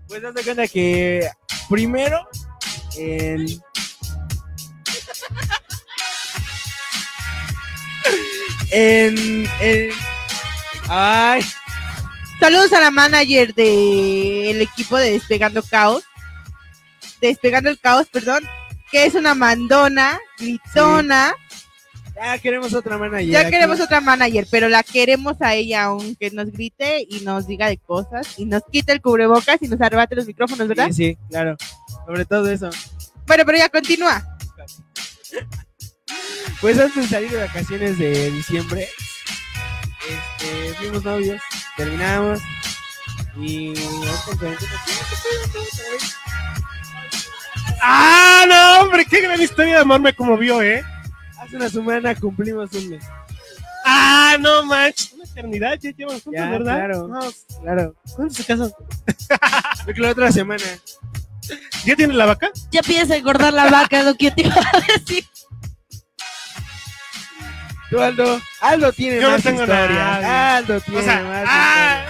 pues 0.09 0.23
de 0.23 0.43
cuenta 0.45 0.69
que 0.69 1.29
primero 1.69 2.29
en 2.97 3.47
en, 8.71 9.49
en 9.61 9.91
ay 10.89 11.45
Saludos 12.41 12.73
a 12.75 12.81
la 12.81 12.91
manager 12.91 13.55
del 13.55 14.61
equipo 14.61 14.97
de 14.99 15.13
Despegando 15.13 15.63
Caos. 15.63 16.05
Despegando 17.21 17.71
el 17.71 17.81
Caos, 17.81 18.09
perdón. 18.13 18.47
Que 18.91 19.07
es 19.07 19.15
una 19.15 19.35
mandona, 19.35 20.19
gritona. 20.39 21.35
ya 22.15 22.39
queremos 22.39 22.73
otra 22.73 22.97
manager 22.99 23.27
Ya 23.29 23.41
aquí. 23.41 23.51
queremos 23.51 23.81
otra 23.81 24.01
manager, 24.01 24.47
pero 24.51 24.69
la 24.69 24.83
queremos 24.83 25.37
a 25.41 25.55
ella 25.55 25.85
aunque 25.85 26.31
nos 26.31 26.51
grite 26.53 27.05
y 27.09 27.21
nos 27.21 27.47
diga 27.47 27.67
de 27.69 27.79
cosas 27.79 28.39
y 28.39 28.47
nos 28.47 28.63
quite 28.71 28.93
el 28.93 29.01
cubrebocas 29.03 29.61
y 29.61 29.69
nos 29.69 29.81
arrebate 29.81 30.15
los 30.15 30.27
micrófonos, 30.27 30.67
¿verdad? 30.69 30.87
sí, 30.89 30.93
sí, 31.15 31.19
claro 31.29 31.57
sobre 32.07 32.25
todo 32.25 32.49
eso 32.51 32.71
Bueno, 33.27 33.45
pero 33.45 33.59
ya 33.59 33.69
continúa. 33.69 34.25
pues 36.61 36.79
antes 36.79 36.95
de 36.97 37.09
salir 37.09 37.31
de 37.31 37.39
vacaciones 37.39 37.99
de 37.99 38.31
diciembre 38.31 38.89
este 40.09 40.75
fuimos 40.79 41.05
novios 41.05 41.43
terminamos 41.77 42.41
y 43.39 43.75
¡Ah, 47.83 48.45
no, 48.49 48.83
hombre! 48.85 49.05
¡Qué 49.05 49.21
gran 49.21 49.41
historia 49.41 49.75
de 49.77 49.81
amor 49.81 50.01
me 50.01 50.15
conmovió, 50.15 50.63
eh! 50.63 50.83
hace 51.41 51.57
una 51.57 51.69
semana 51.69 52.15
cumplimos 52.15 52.73
un 52.73 52.89
mes 52.91 53.05
¡Ah, 53.85 54.37
no, 54.41 54.65
manches! 54.65 55.13
Una 55.13 55.25
eternidad, 55.25 55.79
ya 55.81 55.91
llevan 55.91 56.21
juntos, 56.21 56.33
Ya, 56.35 56.51
¿verdad? 56.51 56.75
claro. 56.77 57.09
No, 57.09 57.21
claro 57.63 57.95
¿Cuándo 58.17 58.35
se 58.35 58.45
casan? 58.45 58.71
yo 59.87 59.93
creo 59.93 60.05
la 60.07 60.11
otra 60.11 60.33
semana 60.33 60.65
¿Ya 61.85 61.95
tiene 61.95 62.15
la 62.15 62.27
vaca? 62.27 62.51
Ya 62.73 62.83
piensa 62.83 63.17
engordar 63.17 63.53
la 63.53 63.71
vaca, 63.71 64.03
lo 64.03 64.15
que 64.17 64.33
te 64.33 64.43
iba 64.43 64.57
a 64.57 64.81
decir. 64.99 65.25
Tú, 67.89 68.01
Aldo. 68.01 68.41
Aldo 68.61 68.93
tiene 68.93 69.17
Yo 69.21 69.29
no 69.29 69.31
más 69.35 69.43
tengo 69.45 69.61
historias. 69.63 69.89
nada. 69.93 70.57
Aldo 70.57 70.81
tiene 70.81 71.01
O 71.01 71.05
sea, 71.05 71.23
más 71.23 71.45
¡ah! 71.47 72.07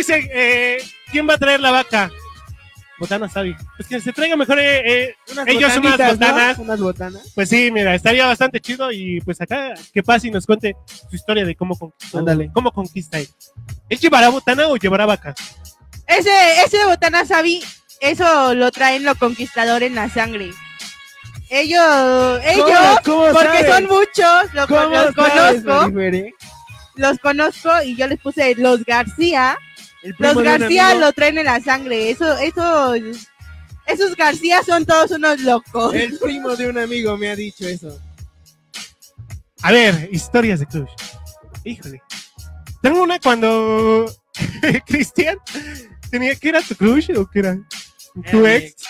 Dice, 0.00 0.30
eh, 0.32 0.78
¿quién 1.12 1.28
va 1.28 1.34
a 1.34 1.38
traer 1.38 1.60
la 1.60 1.70
vaca? 1.70 2.10
Botana 2.98 3.28
Sabi. 3.28 3.54
Pues 3.76 3.86
que 3.86 4.00
se 4.00 4.14
traiga 4.14 4.34
mejor 4.34 4.58
eh, 4.58 4.80
eh, 5.08 5.14
historias. 5.26 5.48
ellos 5.48 5.76
unas 5.76 5.92
botanitas, 5.92 6.18
¿no? 6.18 6.26
botanas. 6.26 6.58
Unas 6.58 6.80
botanas. 6.80 7.32
Pues 7.34 7.48
sí, 7.50 7.70
mira, 7.70 7.94
estaría 7.94 8.26
bastante 8.26 8.60
chido 8.60 8.90
y 8.92 9.20
pues 9.20 9.38
acá 9.42 9.74
que 9.92 10.02
pase 10.02 10.28
y 10.28 10.30
nos 10.30 10.46
cuente 10.46 10.74
su 11.10 11.16
historia 11.16 11.44
de 11.44 11.54
cómo 11.54 11.76
conquistó, 11.78 12.18
Ándale. 12.18 12.50
cómo 12.54 12.72
conquista 12.72 13.18
él. 13.18 13.28
¿Él 13.90 13.98
llevará 13.98 14.30
botana 14.30 14.68
o 14.68 14.76
llevará 14.78 15.04
vaca? 15.04 15.34
Ese, 16.06 16.30
ese 16.64 16.78
de 16.78 16.86
Botana 16.86 17.26
Sabi, 17.26 17.62
eso 18.00 18.54
lo 18.54 18.70
traen 18.70 19.04
los 19.04 19.18
conquistadores 19.18 19.88
en 19.90 19.96
la 19.96 20.08
sangre. 20.08 20.50
Ellos, 21.50 22.40
ellos, 22.44 22.70
¿Cómo 23.04 23.24
porque 23.32 23.64
sabes? 23.64 23.66
son 23.74 23.84
muchos, 23.84 24.54
lo- 24.54 24.66
¿Cómo 24.66 24.80
los 24.82 25.14
sabes, 25.14 25.62
conozco, 25.62 25.90
Marifer, 25.92 26.14
eh? 26.14 26.34
los 26.96 27.18
conozco 27.18 27.70
y 27.84 27.96
yo 27.96 28.06
les 28.08 28.18
puse 28.20 28.54
los 28.56 28.84
García. 28.84 29.58
Los 30.18 30.42
García 30.42 30.94
lo 30.94 31.12
traen 31.12 31.38
en 31.38 31.44
la 31.46 31.60
sangre. 31.60 32.10
Eso, 32.10 32.36
eso, 32.38 32.94
esos 33.86 34.16
García 34.16 34.62
son 34.64 34.84
todos 34.86 35.10
unos 35.10 35.40
locos. 35.40 35.94
El 35.94 36.18
primo 36.18 36.56
de 36.56 36.68
un 36.68 36.78
amigo 36.78 37.16
me 37.16 37.28
ha 37.30 37.36
dicho 37.36 37.66
eso. 37.66 37.98
A 39.62 39.72
ver, 39.72 40.08
historias 40.12 40.60
de 40.60 40.66
Crush. 40.66 40.90
Híjole. 41.64 42.02
Tengo 42.82 43.02
una 43.02 43.18
cuando 43.18 44.10
Cristian 44.86 45.36
tenía 46.10 46.34
que 46.34 46.48
era 46.48 46.62
tu 46.62 46.74
crush 46.74 47.10
o 47.14 47.28
que 47.28 47.40
era 47.40 47.56
tu 48.30 48.46
Eh, 48.46 48.56
ex. 48.56 48.84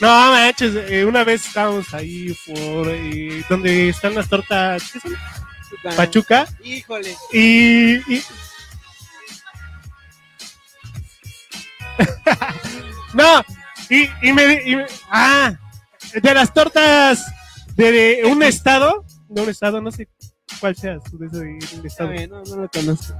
No 0.00 0.08
manches, 0.32 0.74
eh, 0.90 1.04
una 1.06 1.24
vez 1.24 1.46
estábamos 1.46 1.94
ahí 1.94 2.36
por 2.46 2.88
eh, 2.90 3.42
donde 3.48 3.88
están 3.88 4.14
las 4.14 4.28
tortas 4.28 4.82
¿qué 4.92 5.00
son? 5.00 5.12
Pachuca. 5.82 5.96
Pachuca 5.96 6.46
Híjole. 6.62 7.16
y, 7.32 7.94
y- 8.14 8.22
no 13.14 13.44
y, 13.90 14.08
y 14.22 14.32
me, 14.32 14.54
y 14.64 14.76
ah 15.10 15.52
de 16.14 16.34
las 16.34 16.52
tortas 16.52 17.24
de, 17.76 17.92
de 17.92 18.22
un 18.26 18.42
estado 18.42 19.04
de 19.28 19.42
un 19.42 19.48
estado 19.48 19.80
no 19.80 19.90
sé 19.90 20.08
cuál 20.60 20.76
sea 20.76 20.98
su 21.10 21.18
de 21.18 21.28
de- 21.28 21.86
estado 21.88 22.12
no, 22.28 22.42
no 22.44 22.56
lo 22.62 22.68
conozco. 22.68 23.14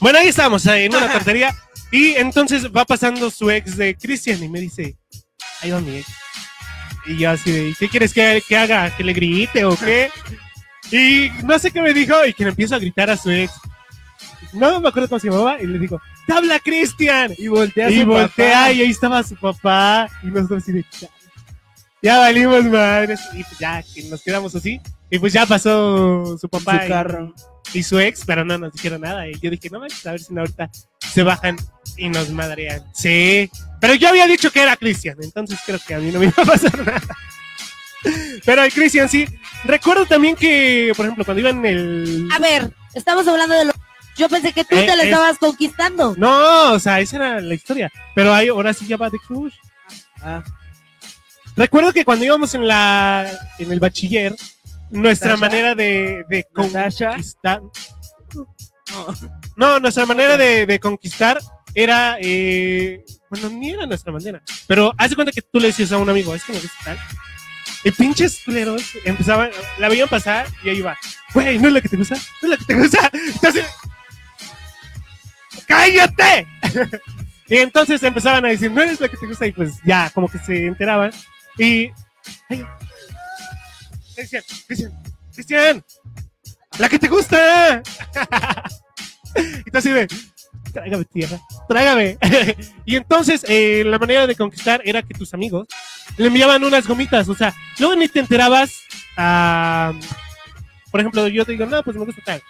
bueno, 0.00 0.18
ahí 0.18 0.28
estamos, 0.28 0.64
eh, 0.66 0.84
en 0.84 0.94
una 0.94 1.10
tortería. 1.10 1.54
Y 1.92 2.14
entonces 2.16 2.70
va 2.74 2.84
pasando 2.84 3.30
su 3.30 3.50
ex 3.50 3.76
de 3.76 3.96
Cristian 3.96 4.42
y 4.42 4.48
me 4.48 4.60
dice, 4.60 4.96
ahí 5.62 5.70
va 5.70 5.80
mi 5.80 5.96
ex. 5.98 6.08
Y 7.06 7.16
yo 7.18 7.30
así 7.30 7.50
de, 7.50 7.76
¿qué 7.78 7.88
quieres 7.88 8.12
que, 8.12 8.42
que 8.46 8.56
haga? 8.56 8.94
¿Que 8.96 9.04
le 9.04 9.12
grite 9.12 9.64
o 9.64 9.76
qué? 9.76 10.10
Y 10.90 11.30
no 11.44 11.58
sé 11.58 11.70
qué 11.70 11.80
me 11.82 11.92
dijo 11.94 12.24
y 12.26 12.32
que 12.34 12.44
le 12.44 12.50
empiezo 12.50 12.74
a 12.74 12.78
gritar 12.78 13.10
a 13.10 13.16
su 13.16 13.30
ex. 13.30 13.52
No 14.52 14.80
me 14.80 14.88
acuerdo 14.88 15.08
cómo 15.08 15.18
se 15.20 15.28
llamaba 15.30 15.60
y 15.60 15.66
le 15.66 15.78
digo, 15.78 16.00
¡Te 16.26 16.32
habla 16.32 16.58
Cristian! 16.58 17.32
Y 17.38 17.48
voltea 17.48 17.86
a 17.86 17.90
Y 17.90 18.00
su 18.00 18.06
voltea 18.06 18.58
papá. 18.60 18.72
y 18.72 18.80
ahí 18.82 18.90
estaba 18.90 19.22
su 19.22 19.36
papá 19.36 20.08
y 20.22 20.26
nosotros 20.26 20.62
así 20.62 20.72
de, 20.72 20.84
"Chale, 20.90 21.12
ya 22.02 22.18
valimos 22.18 22.64
madres. 22.64 23.20
Y 23.32 23.42
pues 23.44 23.58
ya, 23.58 23.82
que 23.94 24.02
nos 24.04 24.22
quedamos 24.22 24.54
así. 24.54 24.80
Y 25.10 25.18
pues 25.18 25.32
ya 25.32 25.46
pasó 25.46 26.36
su 26.38 26.48
papá. 26.48 26.80
su 26.80 26.86
y- 26.86 26.88
carro. 26.88 27.34
y 27.74 27.82
su 27.82 27.98
ex, 27.98 28.22
pero 28.24 28.44
no 28.44 28.56
nos 28.58 28.72
dijeron 28.72 29.00
nada. 29.00 29.28
Y 29.28 29.38
yo 29.40 29.50
dije, 29.50 29.68
no 29.70 29.80
manches, 29.80 30.06
a 30.06 30.12
ver 30.12 30.20
si 30.20 30.32
no 30.32 30.40
ahorita 30.42 30.70
se 31.00 31.22
bajan 31.24 31.56
y 31.96 32.08
nos 32.08 32.30
madrean. 32.30 32.82
Sí, 32.94 33.50
pero 33.80 33.94
yo 33.94 34.08
había 34.08 34.26
dicho 34.26 34.50
que 34.52 34.62
era 34.62 34.76
Cristian, 34.76 35.16
entonces 35.20 35.58
creo 35.66 35.78
que 35.84 35.94
a 35.94 35.98
mí 35.98 36.10
no 36.12 36.20
me 36.20 36.26
iba 36.26 36.42
a 36.42 36.46
pasar 36.46 36.78
nada. 36.86 37.02
Pero 38.44 38.62
el 38.62 38.72
Cristian 38.72 39.08
sí. 39.08 39.26
Recuerdo 39.64 40.06
también 40.06 40.36
que, 40.36 40.92
por 40.96 41.06
ejemplo, 41.06 41.24
cuando 41.24 41.40
iba 41.40 41.50
en 41.50 41.66
el. 41.66 42.28
A 42.32 42.38
ver, 42.38 42.72
estamos 42.94 43.26
hablando 43.26 43.54
de 43.56 43.64
lo. 43.66 43.72
Yo 44.16 44.28
pensé 44.28 44.52
que 44.52 44.64
tú 44.64 44.76
Eh, 44.76 44.82
te 44.86 44.96
la 44.96 45.02
es- 45.02 45.08
estabas 45.10 45.38
conquistando. 45.38 46.14
No, 46.16 46.72
o 46.72 46.78
sea, 46.78 47.00
esa 47.00 47.16
era 47.16 47.40
la 47.40 47.54
historia. 47.54 47.90
Pero 48.14 48.32
ahí, 48.34 48.48
ahora 48.48 48.72
sí 48.72 48.86
ya 48.86 48.96
va 48.96 49.10
de 49.10 49.18
Crush. 49.18 49.54
Ah, 50.22 50.42
Recuerdo 51.56 51.92
que 51.92 52.04
cuando 52.04 52.24
íbamos 52.24 52.54
en 52.54 52.66
la 52.68 53.30
en 53.58 53.72
el 53.72 53.80
bachiller, 53.80 54.34
nuestra 54.90 55.30
Natasha. 55.36 55.46
manera 55.48 55.74
de, 55.74 56.46
conquistar. 56.52 57.60
no. 58.32 58.52
No, 59.56 59.80
nuestra 59.80 60.04
manera 60.06 60.36
de, 60.36 60.66
de 60.66 60.78
conquistar 60.78 61.38
era. 61.74 62.18
eh, 62.20 63.04
bueno, 63.30 63.48
ni 63.50 63.70
era 63.70 63.86
nuestra 63.86 64.12
manera. 64.12 64.42
Pero 64.66 64.92
haz 64.98 65.10
de 65.10 65.16
cuenta 65.16 65.32
que 65.32 65.42
tú 65.42 65.58
le 65.58 65.68
decías 65.68 65.92
a 65.92 65.98
un 65.98 66.08
amigo, 66.10 66.34
es 66.34 66.44
que 66.44 66.52
me 66.52 66.60
gusta 66.60 66.76
tal. 66.84 66.98
Y 67.84 67.90
pinches 67.90 68.40
culeros 68.44 68.82
empezaban, 69.04 69.50
la 69.78 69.88
veían 69.88 70.08
pasar 70.08 70.46
y 70.62 70.68
ahí 70.70 70.80
va. 70.82 70.96
Güey, 71.32 71.58
¿no 71.58 71.68
es 71.68 71.74
la 71.74 71.80
que 71.80 71.88
te 71.88 71.96
gusta? 71.96 72.16
¿No 72.16 72.20
es 72.42 72.48
la 72.50 72.56
que 72.58 72.64
te 72.64 72.74
gusta? 72.74 73.10
Entonces. 73.12 73.64
¡Cállate! 75.66 76.46
y 77.48 77.56
entonces 77.56 78.02
empezaban 78.02 78.44
a 78.44 78.48
decir, 78.48 78.70
¿no 78.70 78.82
eres 78.82 79.00
la 79.00 79.08
que 79.08 79.16
te 79.16 79.26
gusta? 79.26 79.46
Y 79.46 79.52
pues 79.52 79.74
ya, 79.84 80.10
como 80.10 80.28
que 80.28 80.38
se 80.38 80.66
enteraban. 80.66 81.12
Y. 81.58 81.90
Ay, 82.48 82.64
Cristian, 84.14 84.42
Cristian, 84.66 84.92
Cristian, 85.32 85.84
la 86.78 86.88
que 86.88 86.98
te 86.98 87.08
gusta. 87.08 87.82
y 89.66 89.70
tú 89.70 89.78
así 89.78 89.90
de, 89.90 90.08
trágame 90.72 91.04
tierra, 91.04 91.38
trágame. 91.68 92.18
y 92.84 92.96
entonces 92.96 93.44
eh, 93.48 93.84
la 93.84 93.98
manera 93.98 94.26
de 94.26 94.34
conquistar 94.34 94.80
era 94.84 95.02
que 95.02 95.14
tus 95.14 95.34
amigos 95.34 95.68
le 96.16 96.28
enviaban 96.28 96.64
unas 96.64 96.86
gomitas, 96.86 97.28
o 97.28 97.34
sea, 97.34 97.54
luego 97.78 97.96
ni 97.96 98.08
te 98.08 98.20
enterabas, 98.20 98.80
ah, 99.16 99.92
por 100.90 101.00
ejemplo, 101.00 101.28
yo 101.28 101.44
te 101.44 101.52
digo, 101.52 101.66
no, 101.66 101.82
pues 101.82 101.96
me 101.96 102.04
gusta 102.04 102.22
tal. 102.24 102.42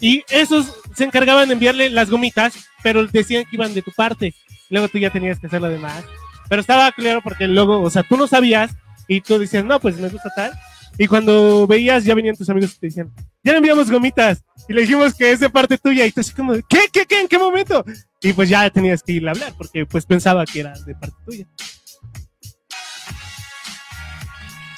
Y 0.00 0.24
esos 0.28 0.74
se 0.94 1.04
encargaban 1.04 1.48
de 1.48 1.54
enviarle 1.54 1.90
las 1.90 2.10
gomitas, 2.10 2.54
pero 2.82 3.06
decían 3.06 3.44
que 3.44 3.56
iban 3.56 3.74
de 3.74 3.82
tu 3.82 3.92
parte. 3.92 4.34
Luego 4.70 4.88
tú 4.88 4.98
ya 4.98 5.10
tenías 5.10 5.38
que 5.38 5.46
hacer 5.46 5.60
lo 5.60 5.68
demás. 5.68 6.04
Pero 6.48 6.60
estaba 6.60 6.90
claro 6.92 7.20
porque 7.22 7.46
luego, 7.48 7.80
o 7.80 7.90
sea, 7.90 8.02
tú 8.02 8.16
no 8.16 8.26
sabías 8.26 8.72
y 9.08 9.20
tú 9.20 9.38
decías, 9.38 9.64
no, 9.64 9.80
pues 9.80 9.98
me 9.98 10.08
gusta 10.08 10.30
tal. 10.34 10.52
Y 10.98 11.06
cuando 11.06 11.66
veías, 11.66 12.04
ya 12.04 12.14
venían 12.14 12.36
tus 12.36 12.48
amigos 12.48 12.74
y 12.74 12.78
te 12.78 12.86
decían, 12.86 13.12
ya 13.44 13.52
le 13.52 13.58
enviamos 13.58 13.90
gomitas. 13.90 14.42
Y 14.68 14.72
le 14.72 14.82
dijimos 14.82 15.14
que 15.14 15.30
es 15.30 15.40
de 15.40 15.50
parte 15.50 15.76
tuya. 15.76 16.06
Y 16.06 16.12
tú 16.12 16.20
así 16.20 16.32
como, 16.32 16.54
¿qué, 16.54 16.88
qué, 16.92 17.04
qué, 17.06 17.20
en 17.20 17.28
qué 17.28 17.38
momento? 17.38 17.84
Y 18.22 18.32
pues 18.32 18.48
ya 18.48 18.68
tenías 18.70 19.02
que 19.02 19.12
ir 19.12 19.28
a 19.28 19.32
hablar 19.32 19.52
porque 19.56 19.84
pues 19.86 20.06
pensaba 20.06 20.44
que 20.46 20.60
era 20.60 20.72
de 20.86 20.94
parte 20.94 21.16
tuya. 21.24 21.46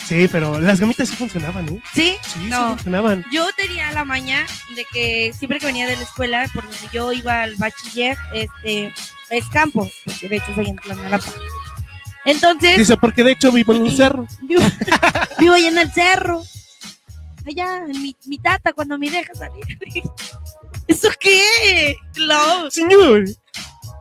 Sí, 0.09 0.27
pero 0.33 0.59
las 0.59 0.81
gomitas 0.81 1.09
sí 1.09 1.17
funcionaban, 1.17 1.69
¿eh? 1.69 1.83
¿Sí? 1.93 2.17
Sí, 2.23 2.31
sí 2.41 2.47
No. 2.47 2.69
funcionaban. 2.71 3.25
Yo 3.31 3.47
tenía 3.57 3.93
la 3.93 4.05
maña 4.07 4.47
de 4.75 4.87
que 4.91 5.33
siempre 5.39 5.59
que 5.59 5.67
venía 5.67 5.87
de 5.87 5.97
la 5.97 6.03
escuela, 6.03 6.49
por 6.55 6.63
donde 6.65 6.79
yo 6.93 7.13
iba 7.13 7.43
al 7.43 7.55
bachiller, 7.57 8.17
este, 8.33 8.93
es 9.29 9.47
campo, 9.49 9.91
porque 10.07 10.29
de 10.31 10.37
hecho 10.37 10.55
soy 10.55 10.67
en 10.69 10.77
Tlamalapa. 10.77 11.31
Entonces, 12.25 12.79
Dice, 12.79 12.97
porque 12.97 13.23
de 13.23 13.33
hecho 13.33 13.53
vivo 13.53 13.75
en 13.75 13.83
un 13.83 13.91
cerro. 13.95 14.27
vivo, 14.43 14.63
vivo 15.39 15.55
allá 15.55 15.69
en 15.69 15.79
el 15.79 15.93
cerro. 15.93 16.43
Allá, 17.47 17.77
en 17.87 18.03
mi, 18.03 18.17
mi 18.27 18.39
tata, 18.39 18.73
cuando 18.73 18.99
me 18.99 19.11
deja 19.11 19.35
salir. 19.35 19.65
¿Eso 20.89 21.09
qué? 21.21 21.95
Claro. 22.15 22.71
Señor, 22.71 23.25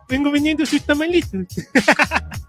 vengo 0.08 0.32
vendiendo 0.32 0.66
sus 0.66 0.82
tamalitos. 0.86 1.46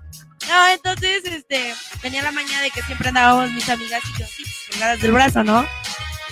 No, 0.49 0.69
entonces, 0.69 1.23
este, 1.25 1.75
tenía 2.01 2.23
la 2.23 2.33
maña 2.33 2.61
de 2.63 2.71
que 2.71 2.83
siempre 2.83 3.09
andábamos 3.09 3.53
mis 3.53 3.69
amigas 3.69 4.03
y 4.05 4.19
yo 4.19 4.25
así, 4.25 4.45
colgadas 4.71 5.01
del 5.03 5.13
brazo, 5.13 5.45
¿no? 5.45 5.67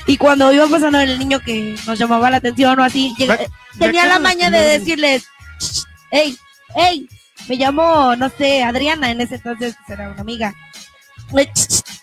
Y 0.07 0.17
cuando 0.17 0.53
iba 0.53 0.67
pasando 0.69 1.01
el 1.01 1.19
niño 1.19 1.41
que 1.41 1.77
nos 1.87 1.99
llamaba 1.99 2.31
la 2.31 2.39
atención 2.39 2.79
o 2.79 2.85
así, 2.85 3.15
eh, 3.19 3.49
tenía 3.79 4.07
la 4.07 4.19
maña 4.19 4.51
de 4.51 4.61
decirles, 4.61 5.27
hey, 6.11 6.39
hey, 6.75 7.09
me 7.49 7.57
llamo, 7.57 8.17
no 8.17 8.31
sé, 8.31 8.63
Adriana, 8.63 9.11
en 9.11 9.21
ese 9.21 9.35
entonces 9.35 9.75
pues, 9.85 9.99
era 9.99 10.09
una 10.11 10.21
amiga. 10.21 10.55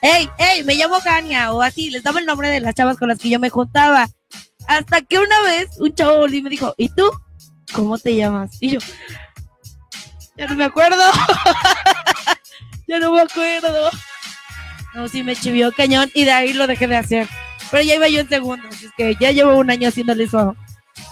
Hey, 0.02 0.30
hey, 0.38 0.64
me 0.66 0.76
llamo 0.76 1.00
Kania, 1.00 1.54
o 1.54 1.62
así, 1.62 1.90
les 1.90 2.04
daba 2.04 2.20
el 2.20 2.26
nombre 2.26 2.50
de 2.50 2.60
las 2.60 2.76
chavas 2.76 2.98
con 2.98 3.08
las 3.08 3.20
que 3.20 3.30
yo 3.30 3.40
me 3.40 3.50
juntaba. 3.50 4.08
Hasta 4.68 5.02
que 5.02 5.18
una 5.18 5.42
vez 5.42 5.70
un 5.80 5.96
chavo 5.96 6.18
volvió 6.20 6.40
y 6.40 6.44
me 6.44 6.50
dijo, 6.50 6.76
¿y 6.78 6.90
tú? 6.90 7.10
¿Cómo 7.74 7.98
te 7.98 8.16
llamas? 8.16 8.52
Y 8.60 8.72
yo, 8.72 8.80
ya 10.38 10.48
no 10.48 10.56
me 10.56 10.66
acuerdo. 10.66 11.02
ya 12.94 13.00
no 13.00 13.12
me 13.12 13.22
acuerdo. 13.22 13.90
No, 14.94 15.08
sí 15.08 15.24
me 15.24 15.36
chivió 15.36 15.72
cañón 15.72 16.12
y 16.14 16.26
de 16.26 16.32
ahí 16.32 16.54
lo 16.54 16.68
dejé 16.68 16.88
de 16.88 16.98
hacer. 16.98 17.28
Pero 17.72 17.84
ya 17.84 17.96
iba 17.96 18.08
yo 18.08 18.20
en 18.20 18.30
segundo, 18.30 18.68
así 18.68 18.86
es 18.86 18.92
que 18.96 19.16
ya 19.20 19.32
llevo 19.32 19.58
un 19.58 19.72
año 19.72 19.88
haciéndole 19.88 20.26
eso 20.26 20.56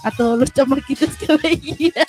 a, 0.04 0.12
todos 0.12 0.40
los 0.40 0.54
chamaquitos 0.54 1.10
que 1.16 1.38
veía. 1.38 2.06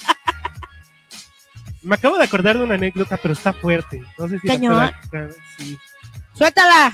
Me 1.82 1.94
acabo 1.94 2.18
de 2.18 2.24
acordar 2.24 2.58
de 2.58 2.64
una 2.64 2.74
anécdota, 2.74 3.16
pero 3.16 3.32
está 3.32 3.52
fuerte. 3.54 4.02
No 4.18 4.28
sé 4.28 4.38
si 4.38 4.46
la 4.46 4.54
Cañón. 4.54 4.92
sí. 5.56 5.78
¡Suéltala! 6.34 6.92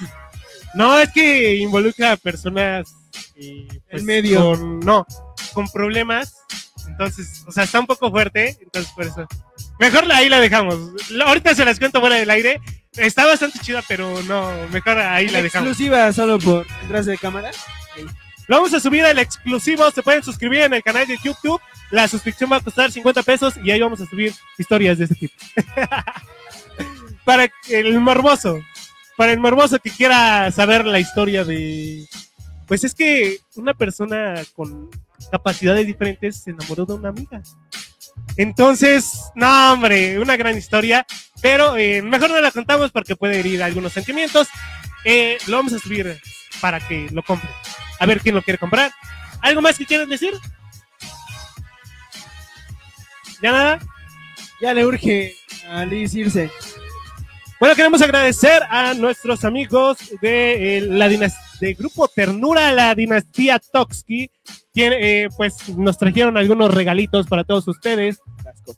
No, 0.75 0.99
es 0.99 1.11
que 1.13 1.57
involucra 1.57 2.13
a 2.13 2.17
personas 2.17 2.95
eh, 3.35 3.67
pues, 3.91 4.01
En 4.01 4.07
medio. 4.07 4.53
Con, 4.53 4.81
no, 4.81 5.07
con 5.53 5.69
problemas. 5.69 6.37
Entonces, 6.87 7.45
o 7.47 7.53
sea, 7.53 7.65
está 7.65 7.81
un 7.81 7.87
poco 7.87 8.11
fuerte. 8.11 8.57
Entonces, 8.61 8.93
por 8.93 9.05
eso. 9.05 9.27
Mejor 9.79 10.07
la- 10.07 10.17
ahí 10.17 10.29
la 10.29 10.41
dejamos. 10.41 11.11
La- 11.11 11.27
ahorita 11.27 11.55
se 11.55 11.65
las 11.65 11.79
cuento 11.79 12.01
fuera 12.01 12.17
del 12.17 12.31
aire. 12.31 12.61
Está 12.97 13.27
bastante 13.27 13.59
chida, 13.61 13.83
pero 13.87 14.23
no, 14.25 14.51
mejor 14.73 14.99
ahí 14.99 15.29
la 15.29 15.41
dejamos. 15.43 15.69
Exclusiva 15.69 16.13
solo 16.13 16.39
por 16.39 16.67
detrás 16.83 17.07
de 17.07 17.17
cámara. 17.19 17.51
Lo 18.49 18.57
vamos 18.57 18.73
a 18.75 18.81
subir 18.81 19.05
al 19.05 19.19
exclusivo. 19.19 19.91
Se 19.91 20.03
pueden 20.03 20.23
suscribir 20.23 20.61
en 20.63 20.73
el 20.75 20.83
canal 20.83 21.07
de 21.07 21.19
YouTube. 21.23 21.61
La 21.91 22.09
suscripción 22.09 22.51
va 22.51 22.57
a 22.57 22.61
costar 22.61 22.91
50 22.91 23.23
pesos 23.23 23.55
y 23.63 23.71
ahí 23.71 23.81
vamos 23.81 24.01
a 24.01 24.07
subir 24.07 24.33
historias 24.57 24.99
de 24.99 25.05
ese 25.05 25.15
tipo. 25.15 25.35
Para 27.25 27.49
el 27.69 28.01
morboso. 28.01 28.59
Para 29.17 29.33
el 29.33 29.39
morboso 29.41 29.79
que 29.79 29.91
quiera 29.91 30.51
saber 30.51 30.87
la 30.87 30.99
historia 30.99 31.45
de. 31.45 32.07
Pues 32.67 32.85
es 32.85 32.95
que 32.95 33.39
una 33.57 33.75
persona 33.75 34.35
con 34.55 34.89
capacidades 35.31 35.87
diferentes 35.87 36.43
se 36.43 36.51
enamoró 36.51 36.87
de 36.87 36.95
una 36.95 37.09
amiga. 37.11 37.43
Entonces, 38.37 39.13
no, 39.35 39.73
hombre, 39.73 40.19
una 40.19 40.37
gran 40.37 40.57
historia. 40.57 41.07
Pero 41.41 41.77
eh, 41.77 42.03
mejor 42.03 42.31
no 42.31 42.41
la 42.41 42.51
contamos 42.51 42.91
porque 42.91 43.17
puede 43.17 43.39
herir 43.41 43.63
algunos 43.63 43.93
sentimientos. 43.93 44.49
Eh, 45.05 45.39
lo 45.47 45.57
vamos 45.59 45.73
a 45.73 45.79
subir 45.79 46.21
para 46.61 46.81
que 46.81 47.09
lo 47.13 47.23
compren. 47.23 47.53
A 48.01 48.07
ver 48.07 48.21
quién 48.21 48.35
lo 48.35 48.43
quiere 48.43 48.59
comprar. 48.59 48.93
¿Algo 49.41 49.63
más 49.63 49.79
que 49.79 49.87
quieran 49.87 50.09
decir? 50.09 50.33
¿Ya 53.43 53.53
nada? 53.53 53.79
Ya 54.61 54.75
le 54.75 54.85
urge 54.85 55.35
a 55.71 55.85
Liz 55.85 56.15
irse. 56.15 56.51
Bueno, 57.61 57.75
queremos 57.75 58.03
agradecer 58.03 58.63
a 58.71 58.95
nuestros 58.95 59.45
amigos 59.45 59.99
de 60.21 60.79
eh, 60.79 60.81
la 60.83 61.09
dinas- 61.09 61.37
de 61.61 61.75
Grupo 61.75 62.09
Ternura, 62.09 62.73
la 62.73 62.95
dinastía 62.95 63.59
Toxki, 63.59 64.31
quien 64.73 64.93
eh, 64.95 65.29
pues 65.37 65.69
nos 65.77 65.99
trajeron 65.99 66.37
algunos 66.37 66.73
regalitos 66.73 67.27
para 67.27 67.45
todos 67.45 67.67
ustedes. 67.69 68.19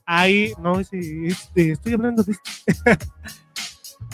Ahí, 0.05 0.53
no, 0.59 0.79
ese- 0.79 1.27
este, 1.27 1.71
estoy 1.73 1.93
hablando 1.93 2.23
de 2.23 2.33
este. 2.65 2.97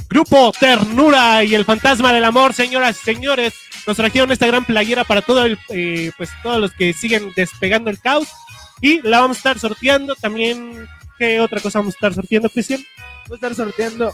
Grupo 0.10 0.53
Ternura 0.58 1.43
y 1.43 1.53
el 1.53 1.65
Fantasma 1.65 2.13
del 2.13 2.23
Amor, 2.23 2.53
señoras 2.53 2.97
y 3.01 3.03
señores, 3.13 3.53
nos 3.86 3.97
trajeron 3.97 4.32
esta 4.32 4.47
gran 4.47 4.63
playera 4.63 5.03
para 5.03 5.21
todo 5.21 5.43
el, 5.45 5.58
eh, 5.69 6.12
pues 6.17 6.30
todos 6.43 6.62
los 6.62 6.71
que 6.71 6.93
siguen 6.93 7.34
despegando 7.36 7.89
el 7.89 7.99
caos 7.99 8.27
y 8.80 9.01
la 9.01 9.19
vamos 9.19 9.38
a 9.38 9.39
estar 9.39 9.60
sorteando 9.60 10.15
también. 10.15 10.88
¿Qué 11.19 11.39
otra 11.41 11.60
cosa 11.60 11.80
vamos 11.80 11.95
a 11.95 11.97
estar 11.97 12.13
sorteando, 12.13 12.49
Cristian? 12.49 12.80
Voy 13.27 13.34
a 13.34 13.36
estar 13.36 13.56
sorteando. 13.56 14.12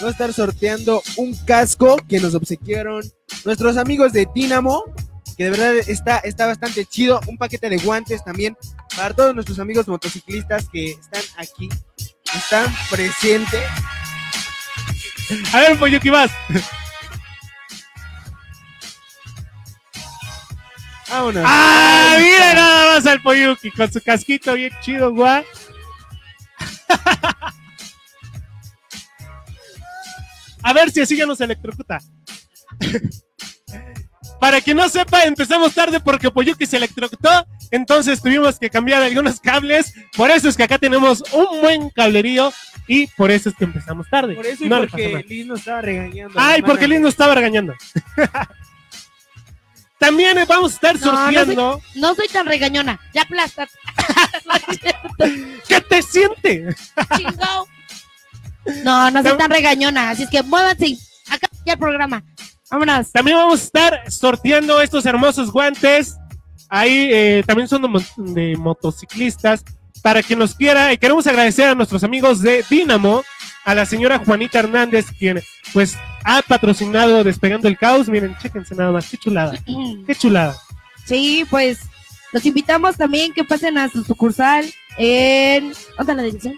Voy 0.00 0.08
a 0.08 0.12
estar 0.12 0.32
sorteando 0.32 1.02
un 1.16 1.36
casco 1.44 1.98
que 2.08 2.20
nos 2.20 2.34
obsequiaron 2.34 3.02
nuestros 3.44 3.76
amigos 3.76 4.14
de 4.14 4.26
Dynamo, 4.34 4.82
que 5.36 5.44
de 5.44 5.50
verdad 5.50 5.76
está, 5.76 6.18
está 6.18 6.46
bastante 6.46 6.86
chido. 6.86 7.20
Un 7.26 7.36
paquete 7.36 7.68
de 7.68 7.76
guantes 7.76 8.24
también 8.24 8.56
para 8.96 9.12
todos 9.14 9.34
nuestros 9.34 9.58
amigos 9.58 9.86
motociclistas 9.88 10.66
que 10.70 10.92
están 10.92 11.22
aquí, 11.36 11.68
están 12.34 12.74
presentes. 12.90 13.62
A 15.52 15.60
ver, 15.60 16.00
¿qué 16.00 16.10
más? 16.10 16.30
Vámonos. 21.10 21.44
¡Ah! 21.46 22.14
Ahí 22.16 22.24
Mira 22.24 22.48
está. 22.48 22.54
nada 22.54 22.94
más 22.94 23.06
al 23.06 23.20
Poyuki 23.20 23.70
con 23.70 23.92
su 23.92 24.00
casquito 24.00 24.54
bien 24.54 24.72
chido, 24.80 25.12
guau. 25.12 25.44
A 30.70 30.72
ver 30.72 30.92
si 30.92 31.00
así 31.00 31.16
ya 31.16 31.26
nos 31.26 31.40
electrocuta. 31.40 31.98
Para 34.38 34.60
quien 34.60 34.76
no 34.76 34.88
sepa, 34.88 35.24
empezamos 35.24 35.74
tarde 35.74 35.98
porque 35.98 36.30
Poyuki 36.30 36.64
se 36.64 36.76
electrocutó, 36.76 37.28
entonces 37.72 38.22
tuvimos 38.22 38.56
que 38.56 38.70
cambiar 38.70 39.02
algunos 39.02 39.40
cables. 39.40 39.92
Por 40.16 40.30
eso 40.30 40.48
es 40.48 40.56
que 40.56 40.62
acá 40.62 40.78
tenemos 40.78 41.24
un 41.32 41.60
buen 41.60 41.90
cablerío 41.90 42.52
y 42.86 43.08
por 43.08 43.32
eso 43.32 43.48
es 43.48 43.56
que 43.56 43.64
empezamos 43.64 44.08
tarde. 44.08 44.36
Por 44.36 44.46
eso 44.46 44.64
y 44.64 44.68
No 44.68 44.78
porque. 44.78 45.24
Liz 45.28 45.44
nos 45.44 45.58
estaba 45.58 45.80
regañando. 45.80 46.34
Ay, 46.38 46.62
porque 46.62 46.86
Liz 46.86 47.00
nos 47.00 47.10
estaba 47.14 47.34
regañando. 47.34 47.74
También 49.98 50.38
vamos 50.46 50.70
a 50.70 50.74
estar 50.76 51.00
No, 51.00 51.00
sorteando. 51.00 51.82
No 51.96 52.14
soy 52.14 52.28
tan 52.28 52.46
regañona. 52.46 53.00
Ya 53.12 53.22
aplastas. 53.22 53.70
¿Qué 55.68 55.80
te 55.80 56.00
siente? 56.00 56.76
Chingao. 57.16 57.66
No, 58.84 59.10
no 59.10 59.22
soy 59.22 59.36
tan 59.38 59.50
regañona. 59.50 60.10
Así 60.10 60.24
es 60.24 60.30
que 60.30 60.42
muévanse. 60.42 60.96
Acá 61.30 61.48
ya 61.64 61.74
el 61.74 61.78
programa. 61.78 62.22
Vámonos. 62.70 63.10
También 63.12 63.36
vamos 63.36 63.60
a 63.60 63.64
estar 63.64 64.10
sorteando 64.10 64.80
estos 64.80 65.06
hermosos 65.06 65.50
guantes. 65.50 66.16
Ahí 66.68 67.08
eh, 67.12 67.42
también 67.46 67.68
son 67.68 67.82
de, 67.82 67.88
mo- 67.88 68.00
de 68.16 68.56
motociclistas. 68.56 69.64
Para 70.02 70.22
quien 70.22 70.38
los 70.38 70.54
quiera, 70.54 70.92
y 70.94 70.96
queremos 70.98 71.26
agradecer 71.26 71.68
a 71.68 71.74
nuestros 71.74 72.02
amigos 72.04 72.40
de 72.40 72.64
Dynamo, 72.70 73.22
a 73.66 73.74
la 73.74 73.84
señora 73.84 74.18
Juanita 74.18 74.60
Hernández, 74.60 75.04
quien 75.18 75.42
pues 75.74 75.94
ha 76.24 76.40
patrocinado 76.40 77.22
Despegando 77.22 77.68
el 77.68 77.76
Caos. 77.76 78.08
Miren, 78.08 78.34
chéquense 78.40 78.74
nada 78.74 78.92
más, 78.92 79.10
qué 79.10 79.18
chulada, 79.18 79.58
qué 80.06 80.14
chulada. 80.14 80.56
Sí, 81.04 81.44
pues 81.50 81.80
los 82.32 82.46
invitamos 82.46 82.96
también 82.96 83.34
que 83.34 83.44
pasen 83.44 83.76
a 83.76 83.90
su 83.90 84.02
sucursal 84.02 84.64
en. 84.96 85.74
¿Dónde 85.98 86.14
la 86.14 86.22
dirección? 86.22 86.54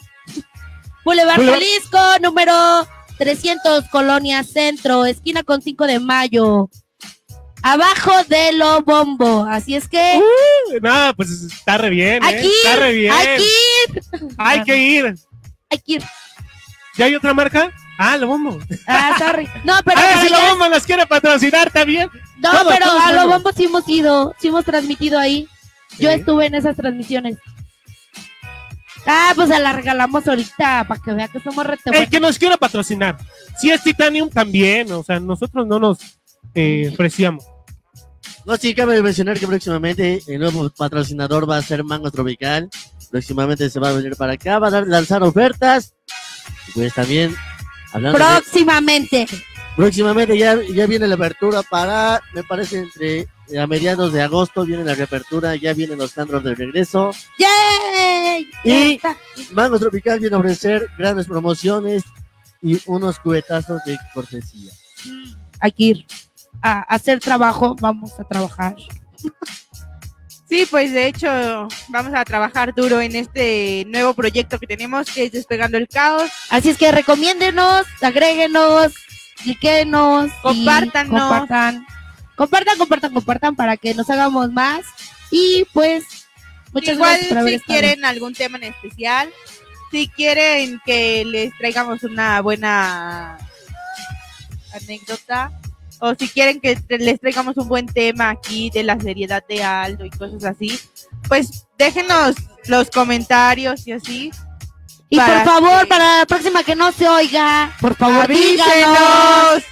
Boulevard 1.05 1.45
Jalisco, 1.45 1.99
número 2.23 2.87
300, 3.19 3.89
Colonia 3.91 4.43
Centro, 4.45 5.05
esquina 5.05 5.43
con 5.43 5.63
5 5.63 5.87
de 5.87 5.99
mayo. 6.01 6.69
Abajo 7.65 8.13
de 8.29 8.53
lo 8.55 8.83
bombo. 8.83 9.45
Así 9.49 9.77
es 9.77 9.87
que. 9.89 10.21
No, 10.81 11.13
pues 11.17 11.31
está 11.31 11.79
re 11.79 11.91
bien, 11.91 12.23
¿eh? 12.23 12.27
aquí, 12.27 12.51
está 12.65 12.77
re 12.77 12.93
bien. 12.93 13.13
aquí, 13.13 13.45
Hay 14.39 14.65
que 14.65 14.77
ir. 14.79 15.15
hay 15.71 15.79
que 15.79 15.93
ir. 15.93 16.03
¿Ya 16.97 17.05
hay 17.07 17.15
otra 17.15 17.33
marca? 17.33 17.71
Ah, 17.99 18.17
lo 18.17 18.27
bombo. 18.27 18.59
Ah, 18.89 19.15
sorry. 19.19 19.47
No, 19.65 19.75
pero 19.85 20.01
Ah, 20.01 20.03
para 20.11 20.23
si 20.23 20.29
lo 20.29 20.41
bombo 20.41 20.69
nos 20.69 20.85
quiere 20.85 21.07
patrocinar 21.07 21.71
también. 21.71 22.11
no, 22.39 22.51
todo, 22.51 22.69
pero 22.69 22.87
todo 22.87 22.99
a 23.01 23.13
lo 23.13 23.29
bombo 23.29 23.53
sí 23.53 23.65
hemos 23.65 23.89
ido, 23.89 24.35
sí 24.41 24.49
hemos 24.49 24.65
transmitido 24.65 25.19
ahí. 25.19 25.49
Yo 25.99 26.11
estuve 26.11 26.47
en 26.47 26.55
esas 26.57 26.75
transmisiones. 26.77 27.37
Ah, 29.07 29.33
pues 29.35 29.49
se 29.49 29.59
la 29.59 29.73
regalamos 29.73 30.27
ahorita 30.27 30.85
para 30.87 31.01
que 31.01 31.13
vea 31.13 31.29
que 31.29 31.41
somos 31.41 31.67
rete 31.67 31.91
El 31.93 32.09
que 32.09 32.21
nos 32.21 32.39
quiera 32.39 32.57
patrocinar. 32.57 33.17
Si 33.59 33.71
es 33.71 33.83
Titanium 33.83 34.31
también, 34.31 34.91
o 34.93 35.03
sea, 35.03 35.19
nosotros 35.19 35.67
no 35.67 35.79
nos 35.79 35.99
eh, 36.55 36.91
ofrecíamos. 36.93 37.45
No, 38.45 38.57
sí, 38.57 38.75
cabe 38.75 39.01
mencionar 39.03 39.39
que 39.39 39.47
próximamente 39.47 40.23
el 40.27 40.41
nuevo 40.41 40.69
patrocinador 40.71 41.49
va 41.49 41.59
a 41.59 41.63
ser 41.63 41.85
Mango 41.85 42.11
Tropical. 42.11 42.69
Próximamente 43.11 43.69
se 43.71 43.79
va 43.81 43.91
a 43.91 43.93
venir 43.93 44.17
para 44.17 44.33
acá, 44.35 44.59
va 44.59 44.69
a 44.69 44.71
dar- 44.71 44.87
lanzar 44.87 45.23
ofertas. 45.23 45.95
Y 46.69 46.73
pues 46.73 46.95
también, 46.95 47.35
hablando 47.93 48.19
de- 48.19 48.25
Próximamente. 49.77 50.37
ya, 50.39 50.59
ya 50.63 50.87
viene 50.87 51.07
la 51.07 51.15
apertura 51.15 51.63
para, 51.63 52.21
me 52.35 52.43
parece, 52.45 52.79
entre 52.79 53.29
eh, 53.49 53.59
a 53.59 53.67
mediados 53.67 54.13
de 54.13 54.23
agosto 54.23 54.65
viene 54.65 54.85
la 54.85 54.95
reapertura, 54.95 55.57
ya 55.57 55.75
vienen 55.75 55.99
los 55.99 56.15
tandros 56.15 56.45
de 56.45 56.55
regreso. 56.55 57.11
¡Yay! 57.39 58.49
Y-. 58.65 59.01
Mango 59.53 59.79
Tropical 59.79 60.21
viene 60.21 60.37
a 60.37 60.39
ofrecer 60.39 60.89
grandes 60.97 61.27
promociones 61.27 62.03
y 62.63 62.81
unos 62.87 63.19
cubetazos 63.19 63.83
de 63.85 63.99
cortesía. 64.15 64.73
Hay 65.61 65.73
que 65.73 65.85
ir 65.85 66.07
a 66.63 66.81
hacer 66.83 67.21
trabajo, 67.21 67.77
vamos 67.81 68.19
a 68.19 68.25
trabajar. 68.25 68.77
Sí, 70.49 70.67
pues 70.71 70.93
de 70.93 71.07
hecho 71.07 71.29
vamos 71.89 72.13
a 72.15 72.27
trabajar 72.27 72.75
duro 72.75 73.01
en 73.01 73.17
este 73.17 73.87
nuevo 73.89 74.13
proyecto 74.13 74.59
que 74.59 74.67
tenemos 74.67 75.11
que 75.11 75.25
es 75.25 75.33
Despegando 75.33 75.79
el 75.79 75.89
Caos. 75.89 76.31
Así 76.51 76.69
es 76.69 76.77
que 76.77 76.93
recomiéndenos, 76.93 77.87
agréguenos, 78.03 78.93
Compártanos. 80.43 81.21
compartan. 81.21 81.87
Compartan, 82.37 82.79
compartan, 82.79 83.13
compartan 83.13 83.57
para 83.57 83.77
que 83.77 83.95
nos 83.95 84.09
hagamos 84.11 84.51
más. 84.53 84.85
Y 85.31 85.67
pues, 85.73 86.05
muchas 86.73 86.95
Igual 86.95 87.21
gracias 87.31 87.61
si 87.61 87.67
quieren 87.67 88.05
algún 88.05 88.35
tema 88.35 88.59
en 88.59 88.65
especial, 88.65 89.31
si 89.91 90.09
quieren 90.09 90.81
que 90.85 91.25
les 91.25 91.57
traigamos 91.59 92.03
una 92.03 92.41
buena 92.41 93.39
anécdota 94.75 95.53
o 96.01 96.15
si 96.15 96.29
quieren 96.29 96.61
que 96.61 96.77
les 96.99 97.21
traigamos 97.21 97.57
un 97.57 97.69
buen 97.69 97.87
tema 97.87 98.31
aquí 98.31 98.71
de 98.71 98.83
la 98.83 98.99
seriedad 98.99 99.45
de 99.49 99.63
Aldo 99.63 100.05
y 100.05 100.11
cosas 100.11 100.45
así, 100.45 100.79
pues 101.29 101.67
déjenos 101.79 102.35
los 102.67 102.91
comentarios 102.91 103.87
y 103.87 103.93
así. 103.93 104.31
Y 105.13 105.21
por 105.21 105.45
favor, 105.45 105.81
que- 105.81 105.87
para 105.89 106.19
la 106.21 106.27
próxima 106.27 106.65
que 106.65 106.75
no 106.75 106.91
se 106.91 107.07
oiga, 107.07 107.77
por 107.81 107.95
favor, 107.95 108.27
díganos. 108.29 109.63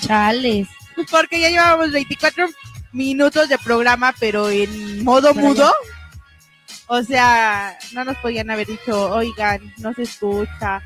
Chales. 0.00 0.68
Porque 1.10 1.38
ya 1.40 1.50
llevábamos 1.50 1.92
24 1.92 2.46
minutos 2.92 3.48
de 3.50 3.58
programa, 3.58 4.14
pero 4.18 4.48
en 4.48 5.04
modo 5.04 5.34
Pero 5.34 5.46
mudo. 5.46 5.74
O 6.86 7.02
sea, 7.02 7.76
no 7.92 8.04
nos 8.04 8.16
podían 8.16 8.50
haber 8.50 8.66
dicho, 8.66 9.10
oigan, 9.10 9.60
no 9.76 9.92
se 9.92 10.04
escucha. 10.04 10.80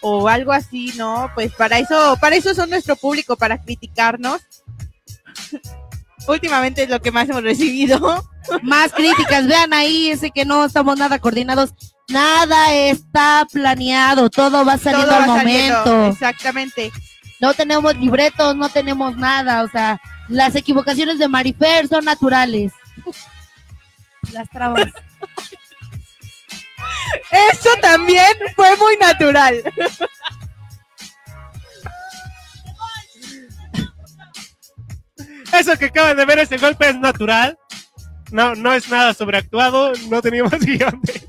O 0.00 0.28
algo 0.28 0.52
así, 0.52 0.92
¿no? 0.96 1.30
Pues 1.34 1.52
para 1.54 1.78
eso, 1.78 2.16
para 2.20 2.34
eso 2.34 2.54
son 2.54 2.70
nuestro 2.70 2.96
público, 2.96 3.36
para 3.36 3.62
criticarnos. 3.62 4.40
Últimamente 6.26 6.82
es 6.82 6.90
lo 6.90 7.00
que 7.00 7.12
más 7.12 7.28
hemos 7.28 7.44
recibido. 7.44 8.28
Más 8.62 8.92
críticas, 8.92 9.46
vean 9.46 9.72
ahí, 9.72 10.10
ese 10.10 10.32
que 10.32 10.44
no 10.44 10.64
estamos 10.64 10.98
nada 10.98 11.20
coordinados. 11.20 11.72
Nada 12.08 12.72
está 12.74 13.46
planeado, 13.52 14.30
todo 14.30 14.64
va 14.64 14.78
saliendo 14.78 15.06
Todo 15.08 15.16
al 15.22 15.28
va 15.30 15.36
saliendo. 15.38 15.86
momento. 15.86 16.12
Exactamente. 16.12 16.92
No 17.40 17.52
tenemos 17.52 17.96
libretos, 17.96 18.54
no 18.56 18.68
tenemos 18.68 19.16
nada, 19.16 19.62
o 19.64 19.68
sea, 19.68 20.00
las 20.28 20.54
equivocaciones 20.54 21.18
de 21.18 21.28
Marifer 21.28 21.88
son 21.88 22.04
naturales. 22.04 22.72
Las 24.32 24.48
trabas. 24.50 24.86
Eso 27.30 27.70
también 27.80 28.26
fue 28.56 28.76
muy 28.76 28.96
natural. 28.96 29.62
Eso 35.52 35.76
que 35.78 35.86
acaban 35.86 36.16
de 36.16 36.24
ver, 36.24 36.38
ese 36.40 36.58
golpe 36.58 36.88
es 36.88 36.98
natural. 36.98 37.58
No, 38.30 38.54
no 38.54 38.72
es 38.74 38.88
nada 38.90 39.14
sobreactuado. 39.14 39.92
No 40.10 40.20
teníamos 40.20 40.52
guion 40.60 41.00
de- 41.02 41.25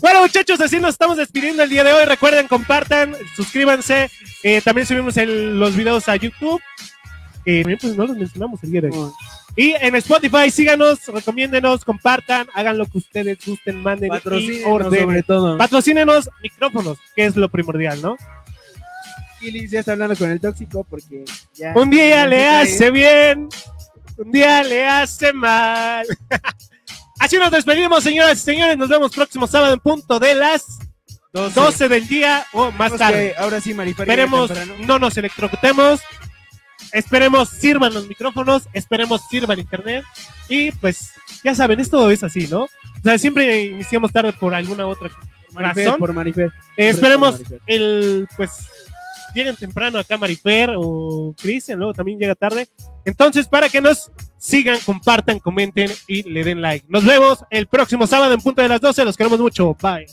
Bueno, 0.00 0.20
muchachos, 0.22 0.60
así 0.60 0.78
nos 0.78 0.90
estamos 0.90 1.16
despidiendo 1.16 1.62
el 1.62 1.70
día 1.70 1.84
de 1.84 1.92
hoy. 1.92 2.04
Recuerden, 2.04 2.46
compartan, 2.48 3.14
suscríbanse. 3.36 4.10
Eh, 4.42 4.60
también 4.62 4.86
subimos 4.86 5.16
el- 5.16 5.58
los 5.58 5.74
videos 5.76 6.08
a 6.08 6.16
YouTube. 6.16 6.60
También, 7.44 7.78
pues 7.80 7.96
no 7.96 8.06
los 8.06 8.16
mencionamos 8.16 8.62
el 8.62 8.70
día 8.72 8.80
de 8.82 8.90
hoy. 8.90 9.10
Y 9.56 9.72
en 9.80 9.94
Spotify, 9.96 10.50
síganos, 10.50 11.04
recomiéndenos, 11.06 11.84
compartan, 11.84 12.46
hagan 12.54 12.78
lo 12.78 12.86
que 12.86 12.98
ustedes 12.98 13.38
gusten, 13.44 13.82
manden 13.82 14.10
y 14.12 14.62
ordenen. 14.64 15.00
sobre 15.04 15.22
todo. 15.22 15.56
Patrocínenos 15.58 16.28
micrófonos, 16.42 16.98
que 17.16 17.24
es 17.24 17.34
lo 17.36 17.48
primordial, 17.48 18.00
¿no? 18.02 18.16
Kilis 19.40 19.70
ya 19.70 19.80
está 19.80 19.92
hablando 19.92 20.14
con 20.16 20.30
el 20.30 20.40
tóxico 20.40 20.84
porque 20.84 21.24
ya. 21.54 21.72
Un 21.74 21.90
día 21.90 22.08
ya 22.10 22.26
le 22.26 22.46
hace 22.48 22.90
bien, 22.90 23.48
un 24.18 24.30
día 24.30 24.62
le 24.62 24.84
hace 24.86 25.32
mal. 25.32 26.06
Así 27.18 27.36
nos 27.36 27.50
despedimos, 27.50 28.02
señoras 28.04 28.38
y 28.38 28.42
señores. 28.42 28.76
Nos 28.78 28.88
vemos 28.88 29.14
próximo 29.14 29.46
sábado 29.46 29.74
en 29.74 29.80
punto 29.80 30.18
de 30.18 30.34
las 30.34 30.64
12. 31.32 31.54
12 31.60 31.88
del 31.88 32.08
día 32.08 32.46
o 32.52 32.70
más 32.72 32.96
tarde. 32.96 33.34
que 33.36 33.42
Ahora 33.42 33.60
sí, 33.60 33.74
Marifer. 33.74 34.06
llegue 34.06 34.22
Esperemos 34.22 34.50
no 34.86 34.98
nos 34.98 35.16
electrocutemos. 35.16 36.00
Esperemos 36.92 37.48
sirvan 37.50 37.92
los 37.92 38.06
micrófonos. 38.08 38.68
Esperemos 38.72 39.22
sirva 39.30 39.54
el 39.54 39.60
internet. 39.60 40.04
Y 40.48 40.70
pues, 40.72 41.10
ya 41.44 41.54
saben, 41.54 41.80
esto 41.80 42.10
es 42.10 42.22
así, 42.22 42.46
¿no? 42.48 42.62
O 42.64 42.68
sea, 43.02 43.18
siempre 43.18 43.62
iniciamos 43.62 44.12
tarde 44.12 44.32
por 44.32 44.54
alguna 44.54 44.86
otra 44.86 45.10
Marifer, 45.52 45.84
razón. 45.86 45.98
por 46.00 46.12
Marifer. 46.12 46.46
Eh, 46.46 46.50
Por 46.76 46.84
esperemos 46.86 47.32
Marifer. 47.32 47.60
el, 47.66 48.28
pues, 48.36 48.50
lleguen 49.34 49.56
temprano 49.56 49.98
acá 49.98 50.16
Marifer 50.16 50.70
o 50.76 51.34
Cristian, 51.40 51.78
luego 51.78 51.94
también 51.94 52.18
llega 52.18 52.34
tarde. 52.34 52.68
Entonces, 53.04 53.46
para 53.48 53.68
que 53.68 53.80
nos 53.80 54.10
sigan, 54.38 54.78
compartan, 54.84 55.38
comenten 55.38 55.90
y 56.06 56.22
le 56.22 56.44
den 56.44 56.62
like. 56.62 56.86
Nos 56.88 57.04
vemos 57.04 57.44
el 57.50 57.66
próximo 57.66 58.06
sábado 58.06 58.32
en 58.32 58.40
punto 58.40 58.62
de 58.62 58.68
las 58.68 58.80
12. 58.80 59.04
Los 59.04 59.16
queremos 59.16 59.40
mucho. 59.40 59.76
Bye. 59.80 60.06